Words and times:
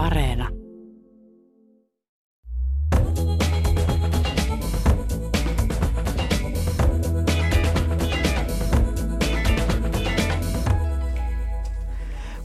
Areena. 0.00 0.48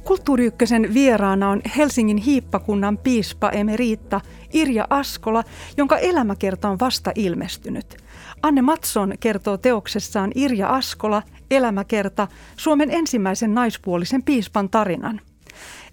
Kulttuuri 0.04 0.46
Ykkösen 0.46 0.94
vieraana 0.94 1.50
on 1.50 1.62
Helsingin 1.78 2.18
hiippakunnan 2.18 2.98
piispa 2.98 3.50
emeriitta 3.50 4.22
Irja 4.54 4.88
Askola, 4.90 5.44
jonka 5.78 5.98
elämäkerta 5.98 6.70
on 6.70 6.80
vasta 6.80 7.12
ilmestynyt. 7.16 7.98
Anne 8.42 8.62
Matson 8.62 9.14
kertoo 9.20 9.58
teoksessaan 9.58 10.32
Irja 10.36 10.68
Askola, 10.68 11.24
elämäkerta, 11.52 12.28
Suomen 12.58 12.92
ensimmäisen 12.92 13.54
naispuolisen 13.54 14.24
piispan 14.24 14.70
tarinan. 14.70 15.22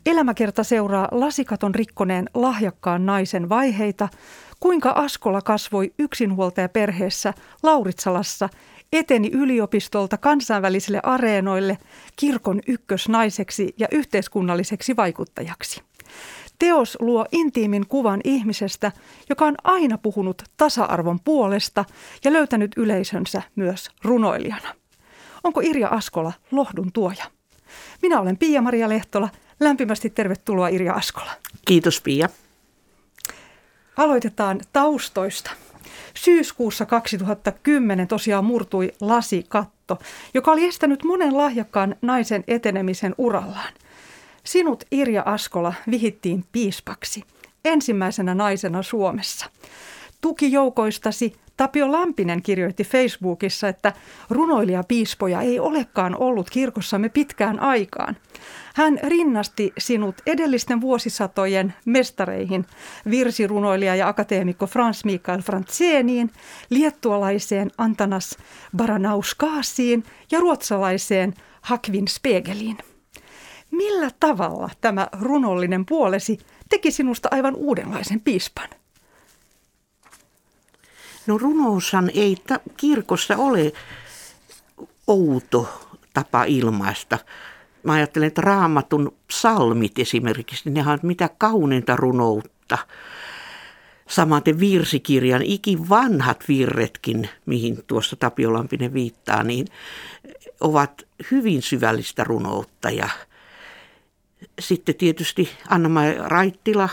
Elämäkerta 0.07 0.65
seuraa 0.65 1.09
lasikaton 1.11 1.75
rikkoneen 1.75 2.29
lahjakkaan 2.35 3.07
naisen 3.07 3.49
vaiheita, 3.49 4.09
kuinka 4.61 4.91
Askola 4.91 5.43
kasvoi 5.43 5.93
yksinhuoltajaperheessä 5.99 7.35
Lauritsalassa 7.63 8.49
eteni 8.93 9.31
yliopistolta 9.33 10.19
kansainvälisille 10.19 11.01
areenoille 11.03 11.79
kirkon 12.17 12.61
ykkösnaiseksi 12.67 13.75
ja 13.79 13.89
yhteiskunnalliseksi 13.93 14.97
vaikuttajaksi. 14.97 15.83
Teos 16.59 16.97
luo 17.01 17.27
intiimin 17.33 17.87
kuvan 17.87 18.21
ihmisestä, 18.25 18.93
joka 19.29 19.45
on 19.47 19.55
aina 19.65 19.99
puhunut 19.99 20.43
tasa-arvon 20.57 21.21
puolesta 21.25 21.85
ja 22.25 22.33
löytänyt 22.33 22.73
yleisönsä 22.77 23.43
myös 23.57 23.91
runoilijana. 24.05 24.75
Onko 25.45 25.61
Irja 25.61 25.89
Askola 25.89 26.33
lohdun 26.51 26.93
tuoja? 26.93 27.25
Minä 28.03 28.21
olen 28.21 28.37
Pia-Maria 28.37 28.89
Lehtola. 28.89 29.29
Lämpimästi 29.63 30.11
tervetuloa 30.11 30.69
Irja 30.69 30.93
Askola. 30.93 31.31
Kiitos 31.67 32.01
Pia. 32.01 32.29
Aloitetaan 33.97 34.61
taustoista. 34.73 35.51
Syyskuussa 36.15 36.87
2010 36.87 38.09
tosiaan 38.09 38.45
murtui 38.45 38.93
lasikatto, 39.01 39.99
joka 40.35 40.53
oli 40.53 40.65
estänyt 40.65 41.05
monen 41.05 41.37
lahjakkaan 41.37 41.97
naisen 42.03 42.45
etenemisen 42.49 43.15
urallaan. 43.19 43.73
Sinut 44.45 44.85
Irja 44.91 45.23
Askola 45.27 45.75
vihittiin 45.91 46.45
piispaksi, 46.53 47.23
ensimmäisenä 47.65 48.35
naisena 48.35 48.83
Suomessa. 48.83 49.47
Tukijoukoistasi 50.21 51.37
Tapio 51.57 51.93
Lampinen 51.93 52.43
kirjoitti 52.43 52.85
Facebookissa, 52.85 53.69
että 53.69 53.93
runoilija 54.31 54.85
piispoja 54.89 55.41
ei 55.41 55.61
olekaan 55.61 56.17
ollut 56.17 56.51
kirkossamme 56.51 57.09
pitkään 57.09 57.61
aikaan. 57.61 58.17
Hän 58.75 58.99
rinnasti 59.03 59.73
sinut 59.79 60.15
edellisten 60.27 60.81
vuosisatojen 60.81 61.75
mestareihin, 61.85 62.67
virsirunoilija 63.11 63.97
ja 63.97 64.09
akateemikko 64.09 64.67
Frans 64.67 65.05
Mikael 65.05 65.43
Franzeniin, 65.43 66.31
liettualaiseen 66.71 67.71
Antanas 67.79 68.39
Baranauskaasiin 68.77 70.05
ja 70.31 70.41
ruotsalaiseen 70.41 71.35
Hakvin 71.61 72.09
Spegeliin. 72.09 72.79
Millä 73.71 74.11
tavalla 74.21 74.71
tämä 74.81 75.09
runollinen 75.21 75.87
puolesi 75.87 76.39
teki 76.69 76.91
sinusta 76.91 77.29
aivan 77.33 77.55
uudenlaisen 77.55 78.21
piispan? 78.21 78.69
No 81.27 81.39
runoushan 81.39 82.11
ei 82.15 82.37
ta- 82.47 82.61
kirkossa 82.77 83.37
ole 83.37 83.73
outo 85.07 85.89
tapa 86.15 86.45
ilmaista. 86.45 87.19
Mä 87.83 87.93
ajattelen, 87.93 88.27
että 88.27 88.41
raamatun 88.41 89.15
psalmit 89.27 89.99
esimerkiksi, 89.99 90.71
ne 90.71 90.81
on 90.81 90.99
mitä 91.03 91.31
kauneinta 91.39 91.97
runoutta. 91.97 92.79
Samaten 94.09 94.61
virsikirjan 94.61 95.43
ikin 95.43 95.89
vanhat 95.89 96.45
virretkin, 96.49 97.29
mihin 97.47 97.85
tuossa 97.87 98.17
Tapio 98.17 98.53
Lampinen 98.53 98.95
viittaa, 98.95 99.43
niin 99.43 99.67
ovat 100.61 101.03
hyvin 101.31 101.63
syvällistä 101.63 102.25
runoutta. 102.25 102.91
Ja 102.91 103.09
sitten 104.59 104.95
tietysti 104.95 105.51
anna 105.69 105.89
Raittila, 106.27 106.89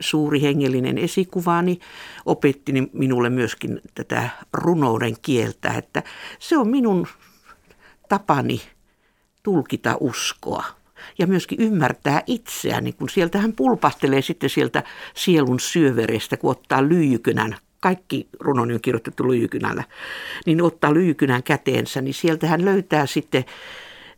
suuri 0.00 0.42
hengellinen 0.42 0.98
esikuvani, 0.98 1.78
opetti 2.26 2.72
minulle 2.92 3.30
myöskin 3.30 3.80
tätä 3.94 4.30
runouden 4.52 5.14
kieltä, 5.22 5.72
että 5.72 6.02
se 6.38 6.56
on 6.56 6.68
minun 6.68 7.06
tapani 8.08 8.60
tulkita 9.42 9.96
uskoa 10.00 10.64
ja 11.18 11.26
myöskin 11.26 11.60
ymmärtää 11.60 12.22
itseäni, 12.26 12.92
kun 12.92 13.08
sieltä 13.08 13.38
hän 13.38 13.52
pulpahtelee 13.52 14.22
sitten 14.22 14.50
sieltä 14.50 14.82
sielun 15.14 15.60
syöverestä, 15.60 16.36
kun 16.36 16.50
ottaa 16.50 16.88
lyijykynän, 16.88 17.56
kaikki 17.80 18.28
runoni 18.40 18.74
on 18.74 18.80
kirjoitettu 18.80 19.28
lyijykynällä, 19.28 19.84
niin 20.46 20.62
ottaa 20.62 20.94
lyijykynän 20.94 21.42
käteensä, 21.42 22.00
niin 22.00 22.14
sieltä 22.14 22.46
hän 22.46 22.64
löytää 22.64 23.06
sitten, 23.06 23.44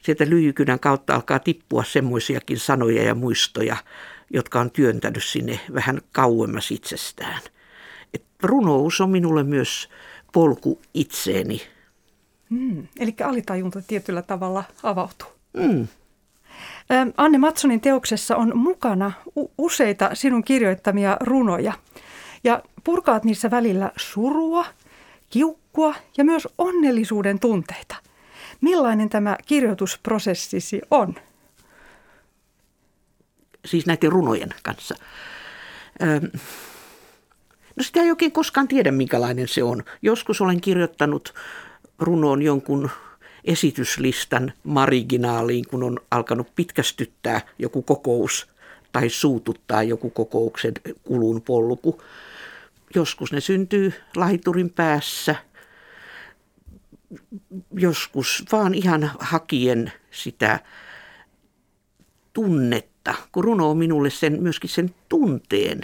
sieltä 0.03 0.29
lyijykynän 0.29 0.81
kautta 0.81 1.15
alkaa 1.15 1.39
tippua 1.39 1.85
semmoisiakin 1.85 2.59
sanoja 2.59 3.03
ja 3.03 3.15
muistoja, 3.15 3.77
jotka 4.31 4.61
on 4.61 4.71
työntänyt 4.71 5.25
sinne 5.25 5.61
vähän 5.75 6.01
kauemmas 6.13 6.71
itsestään. 6.71 7.41
Et 8.15 8.25
runous 8.43 9.01
on 9.01 9.11
minulle 9.11 9.45
myös 9.45 9.89
polku 10.33 10.81
itseeni. 10.95 11.63
Mm, 12.51 12.89
eli 12.99 13.15
alitajunta 13.25 13.83
tietyllä 13.87 14.23
tavalla 14.23 14.65
avautuu. 14.83 15.29
Mm. 15.53 15.87
Anne 17.17 17.39
Matsonin 17.39 17.81
teoksessa 17.81 18.37
on 18.37 18.53
mukana 18.55 19.13
useita 19.59 20.11
sinun 20.15 20.45
kirjoittamia 20.45 21.17
runoja. 21.21 21.73
Ja 22.45 22.63
purkaat 22.85 23.25
niissä 23.25 23.51
välillä 23.51 23.93
surua, 23.97 24.67
kiukkua 25.31 25.95
ja 26.17 26.25
myös 26.25 26.49
onnellisuuden 26.59 27.39
tunteita. 27.39 27.97
Millainen 28.61 29.09
tämä 29.09 29.37
kirjoitusprosessisi 29.47 30.81
on? 30.91 31.15
Siis 33.65 33.87
näiden 33.87 34.13
runojen 34.13 34.55
kanssa. 34.63 34.95
No 37.77 37.83
sitä 37.83 38.01
ei 38.01 38.11
oikein 38.11 38.33
koskaan 38.33 38.69
tiedä, 38.69 38.91
minkälainen 38.91 39.49
se 39.49 39.63
on. 39.63 39.85
Joskus 40.03 40.41
olen 40.41 40.61
kirjoittanut 40.61 41.35
runoon 41.99 42.43
jonkun 42.43 42.91
esityslistan 43.45 44.53
mariginaaliin, 44.65 45.65
kun 45.69 45.83
on 45.83 45.99
alkanut 46.11 46.55
pitkästyttää 46.57 47.41
joku 47.59 47.83
kokous 47.83 48.51
tai 48.93 49.09
suututtaa 49.09 49.83
joku 49.83 50.11
kokouksen 50.11 50.75
kulun 51.03 51.43
polku. 51.43 52.03
Joskus 52.95 53.33
ne 53.33 53.41
syntyy 53.41 53.93
laiturin 54.17 54.71
päässä, 54.71 55.35
joskus 57.75 58.45
vaan 58.53 58.75
ihan 58.75 59.11
hakien 59.19 59.93
sitä 60.11 60.61
tunnet 62.33 62.90
kautta, 63.05 63.29
kun 63.33 63.45
runo 63.45 63.71
on 63.71 63.77
minulle 63.77 64.11
sen, 64.11 64.43
myöskin 64.43 64.71
sen 64.71 64.95
tunteen 65.09 65.81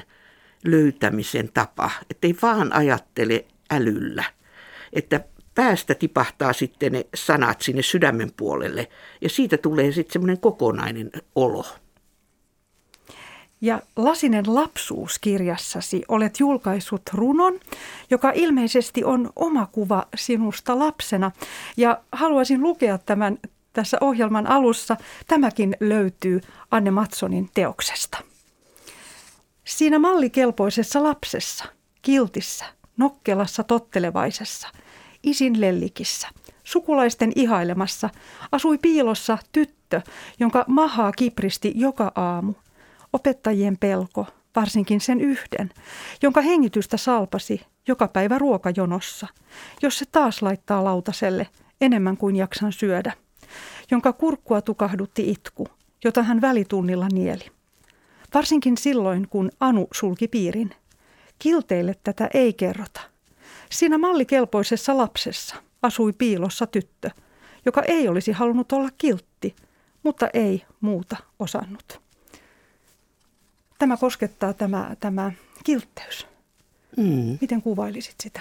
löytämisen 0.65 1.50
tapa, 1.54 1.91
ettei 2.10 2.37
vaan 2.43 2.72
ajattele 2.72 3.44
älyllä, 3.71 4.25
että 4.93 5.21
päästä 5.54 5.94
tipahtaa 5.94 6.53
sitten 6.53 6.93
ne 6.93 7.06
sanat 7.15 7.62
sinne 7.62 7.82
sydämen 7.82 8.32
puolelle 8.37 8.88
ja 9.21 9.28
siitä 9.28 9.56
tulee 9.56 9.93
sitten 9.93 10.12
semmoinen 10.12 10.41
kokonainen 10.41 11.10
olo. 11.34 11.65
Ja 13.60 13.83
Lasinen 13.97 14.44
lapsuus 14.47 15.19
kirjassasi 15.19 16.03
olet 16.09 16.41
julkaissut 16.41 17.03
runon, 17.12 17.60
joka 18.10 18.33
ilmeisesti 18.34 19.04
on 19.04 19.31
oma 19.37 19.66
kuva 19.66 20.06
sinusta 20.16 20.78
lapsena. 20.78 21.31
Ja 21.77 22.00
haluaisin 22.12 22.62
lukea 22.62 22.98
tämän 22.98 23.38
tässä 23.77 23.99
ohjelman 24.01 24.47
alussa. 24.47 24.97
Tämäkin 25.27 25.77
löytyy 25.81 26.41
Anne 26.71 26.91
Matsonin 26.91 27.51
teoksesta. 27.55 28.19
Siinä 29.65 29.99
mallikelpoisessa 29.99 31.03
lapsessa, 31.03 31.65
kiltissä, 32.03 32.65
nokkelassa 32.97 33.65
tottelevaisessa, 33.65 34.69
isin 35.23 35.61
lellikissä, 35.61 36.28
sukulaisten 36.65 37.33
ihailemassa, 37.34 38.11
asui 38.53 38.78
piilossa 38.78 39.39
tyttö, 39.53 40.03
jonka 40.41 40.65
mahaa 40.69 41.13
kipristi 41.13 41.72
joka 41.75 42.13
aamu. 42.15 42.53
Opettajien 43.13 43.77
pelko, 43.79 44.27
varsinkin 44.57 45.01
sen 45.01 45.21
yhden, 45.21 45.71
jonka 46.22 46.41
hengitystä 46.41 46.97
salpasi 46.97 47.61
joka 47.89 48.09
päivä 48.09 48.39
ruokajonossa, 48.39 49.27
jos 49.83 49.99
se 49.99 50.05
taas 50.13 50.43
laittaa 50.43 50.84
lautaselle 50.84 51.47
enemmän 51.81 52.17
kuin 52.17 52.37
jaksan 52.37 52.72
syödä– 52.72 53.13
jonka 53.91 54.13
kurkkua 54.13 54.63
tukahdutti 54.63 55.31
itku, 55.31 55.69
jota 56.04 56.22
hän 56.22 56.41
välitunnilla 56.41 57.09
nieli. 57.13 57.45
Varsinkin 58.34 58.77
silloin, 58.77 59.28
kun 59.28 59.51
Anu 59.60 59.89
sulki 59.93 60.28
piirin. 60.28 60.75
Kilteille 61.39 61.95
tätä 62.04 62.28
ei 62.34 62.53
kerrota. 62.53 63.01
Siinä 63.71 63.98
mallikelpoisessa 63.98 64.97
lapsessa 64.97 65.57
asui 65.83 66.13
piilossa 66.13 66.66
tyttö, 66.66 67.10
joka 67.66 67.83
ei 67.83 68.09
olisi 68.09 68.33
halunnut 68.33 68.72
olla 68.72 68.89
kiltti, 68.98 69.57
mutta 70.03 70.28
ei 70.34 70.65
muuta 70.81 71.16
osannut. 71.39 72.01
tämä 73.78 73.97
koskettaa 73.97 74.53
tämä, 74.53 74.97
tämä 75.01 75.33
kiltteys. 75.65 76.27
Mm. 76.97 77.39
Miten 77.41 77.63
kuvailisit 77.63 78.15
sitä? 78.22 78.41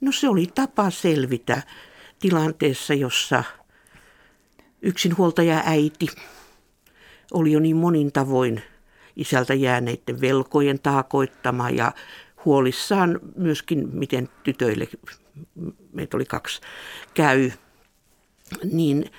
No 0.00 0.12
se 0.12 0.28
oli 0.28 0.46
tapa 0.54 0.90
selvitä 0.90 1.62
tilanteessa, 2.22 2.94
jossa 2.94 3.44
yksinhuoltaja 4.82 5.62
äiti 5.66 6.06
oli 7.32 7.52
jo 7.52 7.60
niin 7.60 7.76
monin 7.76 8.12
tavoin 8.12 8.62
isältä 9.16 9.54
jääneiden 9.54 10.20
velkojen 10.20 10.78
taakoittama 10.78 11.70
ja 11.70 11.92
huolissaan 12.44 13.20
myöskin, 13.36 13.88
miten 13.92 14.28
tytöille, 14.42 14.88
meitä 15.92 16.16
oli 16.16 16.24
kaksi, 16.24 16.60
käy. 17.14 17.50
Niin 18.72 19.10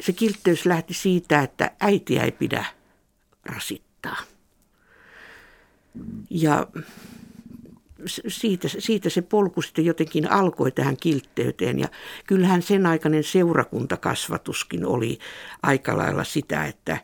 se 0.00 0.12
kiltteys 0.12 0.66
lähti 0.66 0.94
siitä, 0.94 1.40
että 1.40 1.70
äitiä 1.80 2.22
ei 2.22 2.32
pidä 2.32 2.64
rasittaa. 3.44 4.16
Ja 6.30 6.66
siitä, 8.06 8.68
siitä 8.68 9.10
se 9.10 9.22
polku 9.22 9.62
sitten 9.62 9.84
jotenkin 9.84 10.30
alkoi 10.30 10.72
tähän 10.72 10.96
kiltteyteen. 10.96 11.78
Ja 11.78 11.88
kyllähän 12.26 12.62
sen 12.62 12.86
aikainen 12.86 13.24
seurakuntakasvatuskin 13.24 14.86
oli 14.86 15.18
aika 15.62 15.96
lailla 15.96 16.24
sitä, 16.24 16.64
että 16.66 16.98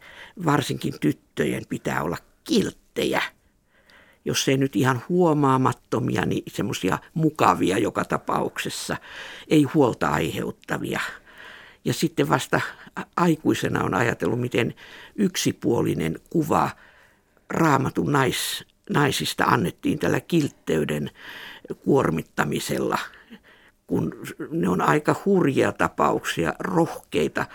varsinkin 0.44 0.94
tyttöjen 1.00 1.62
pitää 1.68 2.02
olla 2.02 2.16
kilttejä. 2.44 3.22
Jos 4.24 4.48
ei 4.48 4.56
nyt 4.56 4.76
ihan 4.76 5.02
huomaamattomia, 5.08 6.26
niin 6.26 6.42
semmoisia 6.46 6.98
mukavia 7.14 7.78
joka 7.78 8.04
tapauksessa, 8.04 8.96
ei 9.48 9.62
huolta 9.62 10.08
aiheuttavia. 10.08 11.00
Ja 11.84 11.92
sitten 11.92 12.28
vasta 12.28 12.60
aikuisena 13.16 13.84
on 13.84 13.94
ajatellut, 13.94 14.40
miten 14.40 14.74
yksipuolinen 15.16 16.20
kuva 16.30 16.70
raamatun 17.50 18.12
nais, 18.12 18.64
naisista 18.90 19.44
annettiin 19.44 19.98
tällä 19.98 20.20
kiltteyden 20.20 21.10
kuormittamisella, 21.84 22.98
kun 23.86 24.14
ne 24.50 24.68
on 24.68 24.80
aika 24.80 25.14
hurjia 25.24 25.72
tapauksia, 25.72 26.54
rohkeita, 26.58 27.46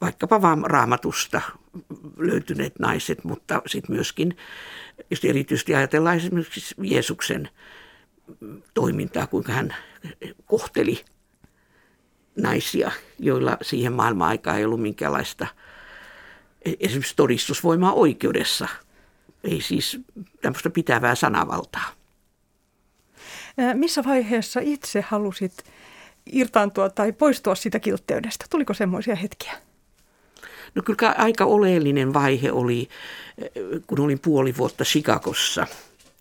vaikkapa 0.00 0.42
vaan 0.42 0.64
raamatusta 0.66 1.40
löytyneet 2.16 2.78
naiset, 2.78 3.24
mutta 3.24 3.62
sitten 3.66 3.96
myöskin, 3.96 4.36
jos 5.10 5.24
erityisesti 5.24 5.74
ajatellaan 5.74 6.16
esimerkiksi 6.16 6.74
Jeesuksen 6.82 7.48
toimintaa, 8.74 9.26
kuinka 9.26 9.52
hän 9.52 9.74
kohteli 10.44 11.04
naisia, 12.36 12.90
joilla 13.18 13.56
siihen 13.62 13.92
maailman 13.92 14.28
aikaan 14.28 14.58
ei 14.58 14.64
ollut 14.64 14.82
minkäänlaista 14.82 15.46
esimerkiksi 16.80 17.16
todistusvoimaa 17.16 17.92
oikeudessa– 17.92 18.68
ei 19.46 19.60
siis 19.60 20.00
tämmöistä 20.42 20.70
pitävää 20.70 21.14
sanavaltaa. 21.14 21.88
Missä 23.74 24.04
vaiheessa 24.04 24.60
itse 24.62 25.00
halusit 25.00 25.64
irtaantua 26.32 26.90
tai 26.90 27.12
poistua 27.12 27.54
siitä 27.54 27.80
kiltteydestä? 27.80 28.44
Tuliko 28.50 28.74
semmoisia 28.74 29.14
hetkiä? 29.14 29.52
No 30.74 30.82
kyllä 30.82 31.14
aika 31.18 31.44
oleellinen 31.44 32.14
vaihe 32.14 32.52
oli, 32.52 32.88
kun 33.86 34.00
olin 34.00 34.18
puoli 34.18 34.56
vuotta 34.56 34.84
Chicagossa, 34.84 35.66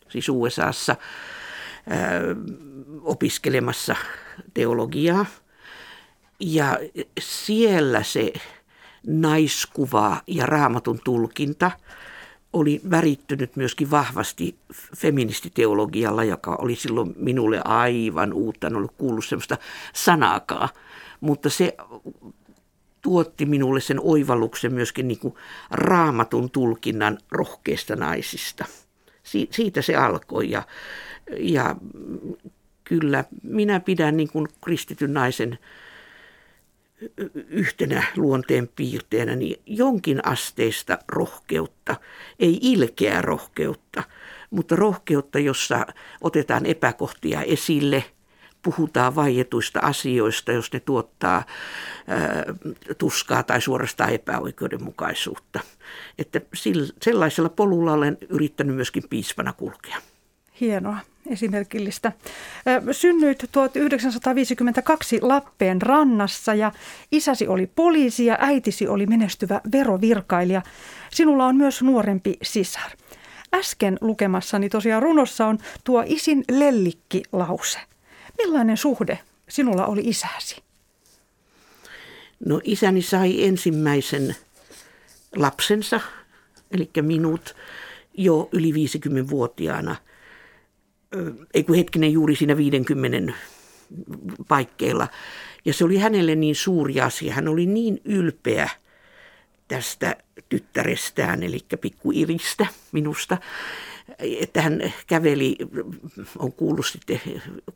siis 0.09 0.29
USAssa, 0.29 0.95
opiskelemassa 3.01 3.95
teologiaa. 4.53 5.25
Ja 6.39 6.79
siellä 7.19 8.03
se 8.03 8.33
naiskuva 9.07 10.21
ja 10.27 10.45
raamatun 10.45 10.99
tulkinta– 11.03 11.71
oli 12.55 12.81
värittynyt 12.89 13.55
myöskin 13.55 13.91
vahvasti 13.91 14.55
feministiteologialla, 14.97 16.23
joka 16.23 16.55
oli 16.55 16.75
silloin 16.75 17.13
minulle 17.17 17.61
aivan 17.65 18.33
uutta, 18.33 18.67
en 18.67 18.75
ollut 18.75 18.95
kuullut 18.97 19.25
sellaista 19.25 19.57
sanaakaan. 19.93 20.69
Mutta 21.21 21.49
se 21.49 21.77
tuotti 23.01 23.45
minulle 23.45 23.81
sen 23.81 23.99
oivalluksen 23.99 24.73
myöskin 24.73 25.07
niin 25.07 25.19
kuin 25.19 25.33
raamatun 25.71 26.49
tulkinnan 26.49 27.17
rohkeista 27.31 27.95
naisista. 27.95 28.65
Si- 29.23 29.47
siitä 29.51 29.81
se 29.81 29.95
alkoi 29.95 30.51
ja, 30.51 30.63
ja 31.39 31.75
kyllä 32.83 33.23
minä 33.43 33.79
pidän 33.79 34.17
niin 34.17 34.29
kuin 34.29 34.47
kristityn 34.63 35.13
naisen 35.13 35.59
yhtenä 37.47 38.03
luonteen 38.15 38.69
piirteenä 38.75 39.35
niin 39.35 39.61
jonkin 39.65 40.27
asteista 40.27 40.97
rohkeutta, 41.07 41.95
ei 42.39 42.59
ilkeää 42.61 43.21
rohkeutta, 43.21 44.03
mutta 44.49 44.75
rohkeutta, 44.75 45.39
jossa 45.39 45.85
otetaan 46.21 46.65
epäkohtia 46.65 47.41
esille, 47.41 48.03
puhutaan 48.61 49.15
vaietuista 49.15 49.79
asioista, 49.79 50.51
jos 50.51 50.73
ne 50.73 50.79
tuottaa 50.79 51.43
ää, 52.07 52.43
tuskaa 52.97 53.43
tai 53.43 53.61
suorastaan 53.61 54.13
epäoikeudenmukaisuutta. 54.13 55.59
Että 56.17 56.41
sillä, 56.53 56.93
sellaisella 57.01 57.49
polulla 57.49 57.93
olen 57.93 58.17
yrittänyt 58.29 58.75
myöskin 58.75 59.03
piispana 59.09 59.53
kulkea. 59.53 59.97
Hienoa 60.61 60.97
esimerkillistä. 61.27 62.11
Synnyit 62.91 63.45
1952 63.51 65.19
Lappeen 65.21 65.81
rannassa 65.81 66.53
ja 66.53 66.71
isäsi 67.11 67.47
oli 67.47 67.67
poliisi 67.75 68.25
ja 68.25 68.37
äitisi 68.39 68.87
oli 68.87 69.05
menestyvä 69.05 69.61
verovirkailija. 69.71 70.61
Sinulla 71.11 71.45
on 71.45 71.55
myös 71.55 71.81
nuorempi 71.81 72.37
sisar. 72.41 72.91
Äsken 73.53 73.97
lukemassani 74.01 74.69
tosiaan 74.69 75.03
runossa 75.03 75.47
on 75.47 75.57
tuo 75.83 76.03
isin 76.05 76.43
lellikki-lause. 76.51 77.79
Millainen 78.37 78.77
suhde 78.77 79.19
sinulla 79.49 79.85
oli 79.85 80.01
isäsi? 80.05 80.63
No 82.45 82.61
isäni 82.63 83.01
sai 83.01 83.43
ensimmäisen 83.43 84.35
lapsensa, 85.35 85.99
eli 86.71 86.89
minut, 87.01 87.55
jo 88.17 88.49
yli 88.51 88.71
50-vuotiaana– 88.71 89.95
ei 91.53 91.63
kun 91.63 91.75
hetkinen 91.75 92.11
juuri 92.11 92.35
siinä 92.35 92.57
50 92.57 93.33
paikkeilla. 94.47 95.07
Ja 95.65 95.73
se 95.73 95.85
oli 95.85 95.97
hänelle 95.97 96.35
niin 96.35 96.55
suuri 96.55 97.01
asia. 97.01 97.33
Hän 97.33 97.47
oli 97.47 97.65
niin 97.65 98.01
ylpeä 98.05 98.69
tästä 99.67 100.15
tyttärestään, 100.49 101.43
eli 101.43 101.59
pikku 101.81 102.11
Iristä 102.11 102.67
minusta, 102.91 103.37
että 104.19 104.61
hän 104.61 104.93
käveli, 105.07 105.57
on 106.39 106.53
kuullut 106.53 106.85
sitten 106.85 107.21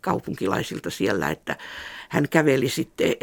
kaupunkilaisilta 0.01 0.89
siellä, 0.89 1.29
että 1.29 1.57
hän 2.09 2.29
käveli 2.29 2.69
sitten 2.69 3.15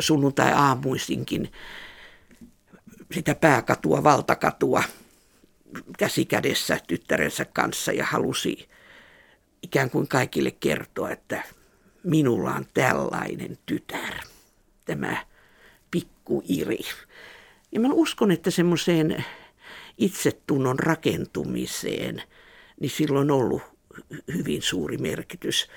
sunnuntai-aamuisinkin 0.00 1.52
sitä 3.12 3.34
pääkatua, 3.34 4.02
valtakatua 4.02 4.82
käsikädessä 5.98 6.80
tyttärensä 6.88 7.44
kanssa 7.44 7.92
ja 7.92 8.04
halusi 8.04 8.68
ikään 9.64 9.90
kuin 9.90 10.08
kaikille 10.08 10.50
kertoa, 10.50 11.10
että 11.10 11.42
minulla 12.02 12.54
on 12.54 12.66
tällainen 12.74 13.58
tytär, 13.66 14.14
tämä 14.84 15.26
pikku 15.90 16.42
Iri. 16.48 16.78
Ja 17.72 17.80
mä 17.80 17.88
uskon, 17.92 18.30
että 18.30 18.50
semmoiseen 18.50 19.24
itsetunnon 19.98 20.78
rakentumiseen, 20.78 22.22
niin 22.80 22.90
silloin 22.90 23.30
on 23.30 23.36
ollut 23.40 23.62
hyvin 24.34 24.62
suuri 24.62 24.98
merkitys. 24.98 25.68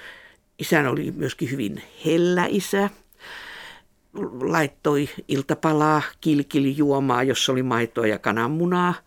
Isän 0.60 0.88
oli 0.88 1.12
myöskin 1.12 1.52
hyvin 1.52 1.82
hellä 2.06 2.46
isä. 2.50 2.90
Laittoi 4.42 5.10
iltapalaa, 5.28 6.02
kilkili 6.22 6.78
juomaa, 6.78 7.24
jossa 7.24 7.52
oli 7.52 7.64
maitoa 7.64 8.08
ja 8.08 8.20
kananmunaa– 8.20 8.94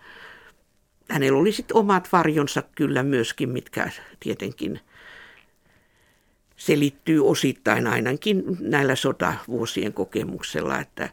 hänellä 1.10 1.38
oli 1.38 1.52
sitten 1.52 1.76
omat 1.76 2.08
varjonsa 2.12 2.62
kyllä 2.74 3.02
myöskin, 3.02 3.48
mitkä 3.48 3.90
tietenkin 4.20 4.80
selittyy 6.56 7.28
osittain 7.28 7.86
ainakin 7.86 8.44
näillä 8.60 8.96
sotavuosien 8.96 9.92
kokemuksella, 9.92 10.80
että 10.80 11.08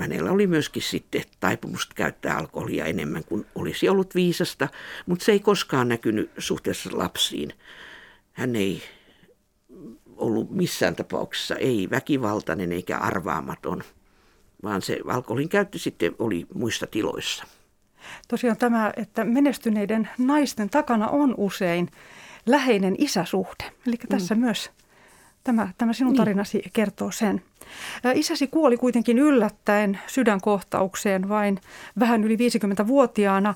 hänellä 0.00 0.30
oli 0.30 0.46
myöskin 0.46 0.82
sitten 0.82 1.22
taipumusta 1.40 1.94
käyttää 1.94 2.36
alkoholia 2.36 2.84
enemmän 2.84 3.24
kuin 3.24 3.46
olisi 3.54 3.88
ollut 3.88 4.14
viisasta, 4.14 4.68
mutta 5.06 5.24
se 5.24 5.32
ei 5.32 5.40
koskaan 5.40 5.88
näkynyt 5.88 6.30
suhteessa 6.38 6.90
lapsiin. 6.92 7.52
Hän 8.32 8.56
ei 8.56 8.82
ollut 10.16 10.50
missään 10.50 10.96
tapauksessa 10.96 11.56
ei 11.56 11.88
väkivaltainen 11.90 12.72
eikä 12.72 12.98
arvaamaton, 12.98 13.82
vaan 14.62 14.82
se 14.82 14.98
alkoholin 15.08 15.48
käyttö 15.48 15.78
sitten 15.78 16.14
oli 16.18 16.46
muissa 16.54 16.86
tiloissa. 16.86 17.44
Tosiaan 18.28 18.56
tämä, 18.56 18.92
että 18.96 19.24
menestyneiden 19.24 20.08
naisten 20.18 20.70
takana 20.70 21.08
on 21.08 21.34
usein 21.36 21.90
läheinen 22.46 22.94
isäsuhde. 22.98 23.72
Eli 23.86 23.96
tässä 24.08 24.34
mm. 24.34 24.40
myös 24.40 24.70
Tämä, 25.44 25.68
tämä 25.78 25.92
sinun 25.92 26.12
niin. 26.12 26.18
tarinasi 26.18 26.62
kertoo 26.72 27.10
sen. 27.10 27.42
Isäsi 28.14 28.46
kuoli 28.46 28.76
kuitenkin 28.76 29.18
yllättäen 29.18 30.00
sydänkohtaukseen 30.06 31.28
vain 31.28 31.60
vähän 32.00 32.24
yli 32.24 32.36
50-vuotiaana. 32.36 33.54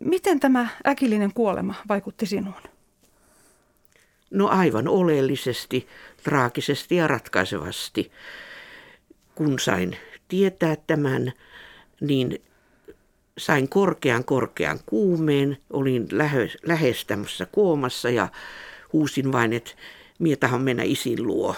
Miten 0.00 0.40
tämä 0.40 0.68
äkillinen 0.86 1.32
kuolema 1.34 1.74
vaikutti 1.88 2.26
sinuun? 2.26 2.62
No 4.30 4.48
aivan 4.48 4.88
oleellisesti, 4.88 5.88
traagisesti 6.22 6.96
ja 6.96 7.06
ratkaisevasti. 7.06 8.12
Kun 9.34 9.58
sain 9.58 9.96
tietää 10.28 10.76
tämän, 10.86 11.32
niin 12.00 12.42
sain 13.38 13.68
korkean 13.68 14.24
korkean 14.24 14.78
kuumeen, 14.86 15.58
olin 15.70 16.08
lähes 16.62 17.04
tämmöisessä 17.06 17.46
koomassa 17.46 18.10
ja 18.10 18.28
huusin 18.92 19.32
vain, 19.32 19.52
että 19.52 19.70
mietahan 20.18 20.60
mennä 20.60 20.82
isin 20.82 21.26
luo. 21.26 21.54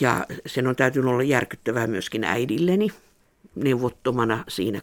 Ja 0.00 0.26
sen 0.46 0.66
on 0.66 0.76
täytynyt 0.76 1.10
olla 1.10 1.22
järkyttävää 1.22 1.86
myöskin 1.86 2.24
äidilleni 2.24 2.88
neuvottomana 3.54 4.44
siinä 4.48 4.82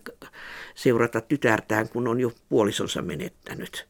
seurata 0.75 1.21
tytärtään, 1.21 1.89
kun 1.89 2.07
on 2.07 2.19
jo 2.19 2.31
puolisonsa 2.49 3.01
menettänyt. 3.01 3.87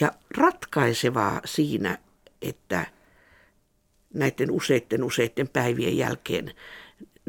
Ja 0.00 0.12
ratkaisevaa 0.36 1.40
siinä, 1.44 1.98
että 2.42 2.86
näiden 4.14 4.50
useiden 4.50 5.04
useiden 5.04 5.48
päivien 5.48 5.96
jälkeen 5.96 6.54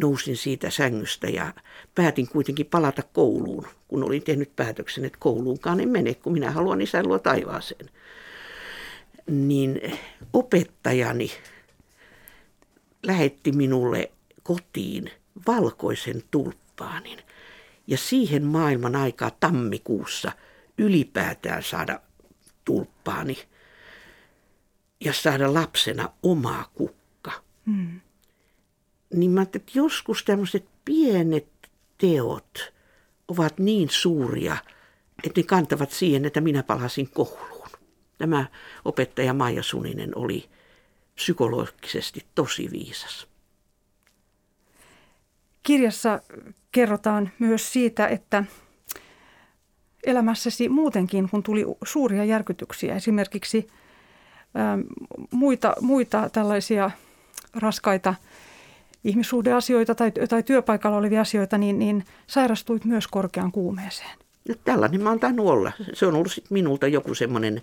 nousin 0.01 0.37
siitä 0.37 0.69
sängystä 0.69 1.27
ja 1.27 1.53
päätin 1.95 2.27
kuitenkin 2.27 2.65
palata 2.65 3.03
kouluun, 3.13 3.67
kun 3.87 4.03
olin 4.03 4.23
tehnyt 4.23 4.55
päätöksen, 4.55 5.05
että 5.05 5.19
kouluunkaan 5.21 5.79
en 5.79 5.89
mene, 5.89 6.13
kun 6.13 6.33
minä 6.33 6.51
haluan 6.51 6.81
isän 6.81 7.07
luo 7.07 7.19
taivaaseen. 7.19 7.89
Niin 9.27 9.81
opettajani 10.33 11.31
lähetti 13.03 13.51
minulle 13.51 14.11
kotiin 14.43 15.11
valkoisen 15.47 16.23
tulppaanin. 16.31 17.19
Ja 17.87 17.97
siihen 17.97 18.45
maailman 18.45 18.95
aikaa 18.95 19.31
tammikuussa 19.39 20.31
ylipäätään 20.77 21.63
saada 21.63 21.99
tulppaani 22.65 23.37
ja 24.99 25.13
saada 25.13 25.53
lapsena 25.53 26.09
omaa 26.23 26.71
kukka. 26.75 27.31
Mm. 27.65 28.01
Niin 29.13 29.31
mä 29.31 29.41
että 29.41 29.59
joskus 29.73 30.23
tämmöiset 30.23 30.65
pienet 30.85 31.47
teot 31.97 32.73
ovat 33.27 33.59
niin 33.59 33.89
suuria, 33.89 34.57
että 35.23 35.39
ne 35.41 35.43
kantavat 35.43 35.91
siihen, 35.91 36.25
että 36.25 36.41
minä 36.41 36.63
palasin 36.63 37.09
kouluun. 37.09 37.69
Tämä 38.17 38.45
opettaja 38.85 39.33
Maija 39.33 39.63
Suninen 39.63 40.17
oli 40.17 40.49
psykologisesti 41.15 42.25
tosi 42.35 42.71
viisas. 42.71 43.27
Kirjassa 45.63 46.21
kerrotaan 46.71 47.31
myös 47.39 47.73
siitä, 47.73 48.07
että 48.07 48.43
elämässäsi 50.03 50.69
muutenkin, 50.69 51.29
kun 51.29 51.43
tuli 51.43 51.65
suuria 51.83 52.25
järkytyksiä, 52.25 52.95
esimerkiksi 52.95 53.67
ä, 53.67 54.59
muita, 55.31 55.75
muita 55.81 56.29
tällaisia 56.29 56.91
raskaita 57.53 58.15
ihmissuhdeasioita 59.03 59.95
tai, 59.95 60.11
tai 60.11 60.43
työpaikalla 60.43 60.97
olevia 60.97 61.21
asioita, 61.21 61.57
niin, 61.57 61.79
niin 61.79 62.05
sairastuit 62.27 62.85
myös 62.85 63.07
korkean 63.07 63.51
kuumeeseen. 63.51 64.17
No, 64.49 64.55
tällainen 64.63 65.01
mä 65.01 65.09
oon 65.09 65.19
tainnut 65.19 65.47
olla. 65.47 65.71
Se 65.93 66.05
on 66.05 66.15
ollut 66.15 66.31
sit 66.31 66.51
minulta 66.51 66.87
joku 66.87 67.15
semmoinen 67.15 67.61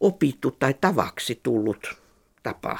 opittu 0.00 0.50
tai 0.50 0.74
tavaksi 0.80 1.40
tullut 1.42 1.94
tapa 2.42 2.78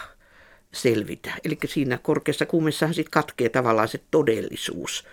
selvitä. 0.73 1.33
Eli 1.45 1.59
siinä 1.67 1.99
korkeassa 1.99 2.47
kuumessahan 2.47 2.95
sitten 2.95 3.11
katkee 3.11 3.49
tavallaan 3.49 3.89
se 3.89 4.01
todellisuus 4.11 5.07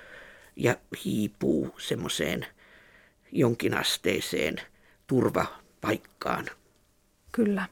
ja 0.55 0.75
hiipuu 1.05 1.75
semmoiseen 1.77 2.45
jonkinasteiseen 3.31 4.55
turvapaikkaan. 5.07 6.45
Kyllä. 7.31 7.65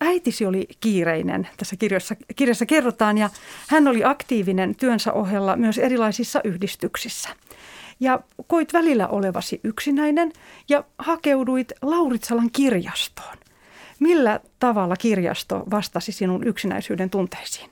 Äitisi 0.00 0.46
oli 0.46 0.68
kiireinen, 0.80 1.48
tässä 1.56 1.76
kirjassa, 1.76 2.16
kirjassa 2.36 2.66
kerrotaan, 2.66 3.18
ja 3.18 3.30
hän 3.68 3.88
oli 3.88 4.04
aktiivinen 4.04 4.74
työnsä 4.74 5.12
ohella 5.12 5.56
myös 5.56 5.78
erilaisissa 5.78 6.40
yhdistyksissä– 6.44 7.28
ja 8.00 8.20
koit 8.46 8.72
välillä 8.72 9.08
olevasi 9.08 9.60
yksinäinen 9.64 10.32
ja 10.68 10.84
hakeuduit 10.98 11.72
Lauritsalan 11.82 12.50
kirjastoon. 12.50 13.36
Millä 14.00 14.40
tavalla 14.58 14.96
kirjasto 14.96 15.64
vastasi 15.70 16.12
sinun 16.12 16.46
yksinäisyyden 16.46 17.10
tunteisiin? 17.10 17.70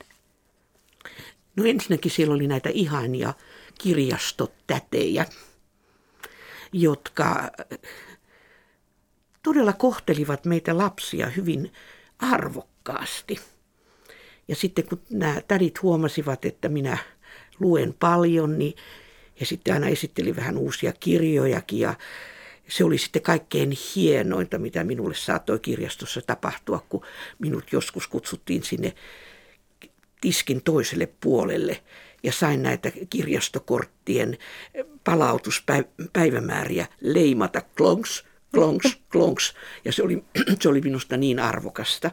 No 1.56 1.64
ensinnäkin 1.64 2.10
siellä 2.10 2.34
oli 2.34 2.46
näitä 2.46 2.68
ihania 2.72 3.34
kirjastotätejä, 3.80 5.26
jotka 6.72 7.50
todella 9.42 9.72
kohtelivat 9.72 10.44
meitä 10.44 10.78
lapsia 10.78 11.26
hyvin 11.26 11.72
arvokkaasti. 12.32 13.40
Ja 14.48 14.56
sitten 14.56 14.84
kun 14.88 15.00
nämä 15.10 15.40
tädit 15.48 15.82
huomasivat, 15.82 16.44
että 16.44 16.68
minä 16.68 16.98
luen 17.60 17.94
paljon, 18.00 18.58
niin 18.58 18.74
ja 19.40 19.46
sitten 19.46 19.74
aina 19.74 19.86
esitteli 19.86 20.36
vähän 20.36 20.58
uusia 20.58 20.92
kirjojakin 21.00 21.78
ja 21.78 21.94
se 22.68 22.84
oli 22.84 22.98
sitten 22.98 23.22
kaikkein 23.22 23.72
hienointa, 23.96 24.58
mitä 24.58 24.84
minulle 24.84 25.14
saattoi 25.14 25.58
kirjastossa 25.58 26.22
tapahtua, 26.22 26.86
kun 26.88 27.02
minut 27.38 27.72
joskus 27.72 28.08
kutsuttiin 28.08 28.62
sinne 28.62 28.94
tiskin 30.20 30.62
toiselle 30.62 31.08
puolelle 31.20 31.82
ja 32.22 32.32
sain 32.32 32.62
näitä 32.62 32.92
kirjastokorttien 33.10 34.38
palautuspäivämääriä 35.04 36.86
leimata 37.00 37.60
klonks, 37.76 38.24
klonks, 38.54 38.98
klonks. 39.12 39.54
Ja 39.84 39.92
se 39.92 40.02
oli, 40.02 40.24
se 40.60 40.68
oli 40.68 40.80
minusta 40.80 41.16
niin 41.16 41.38
arvokasta. 41.38 42.10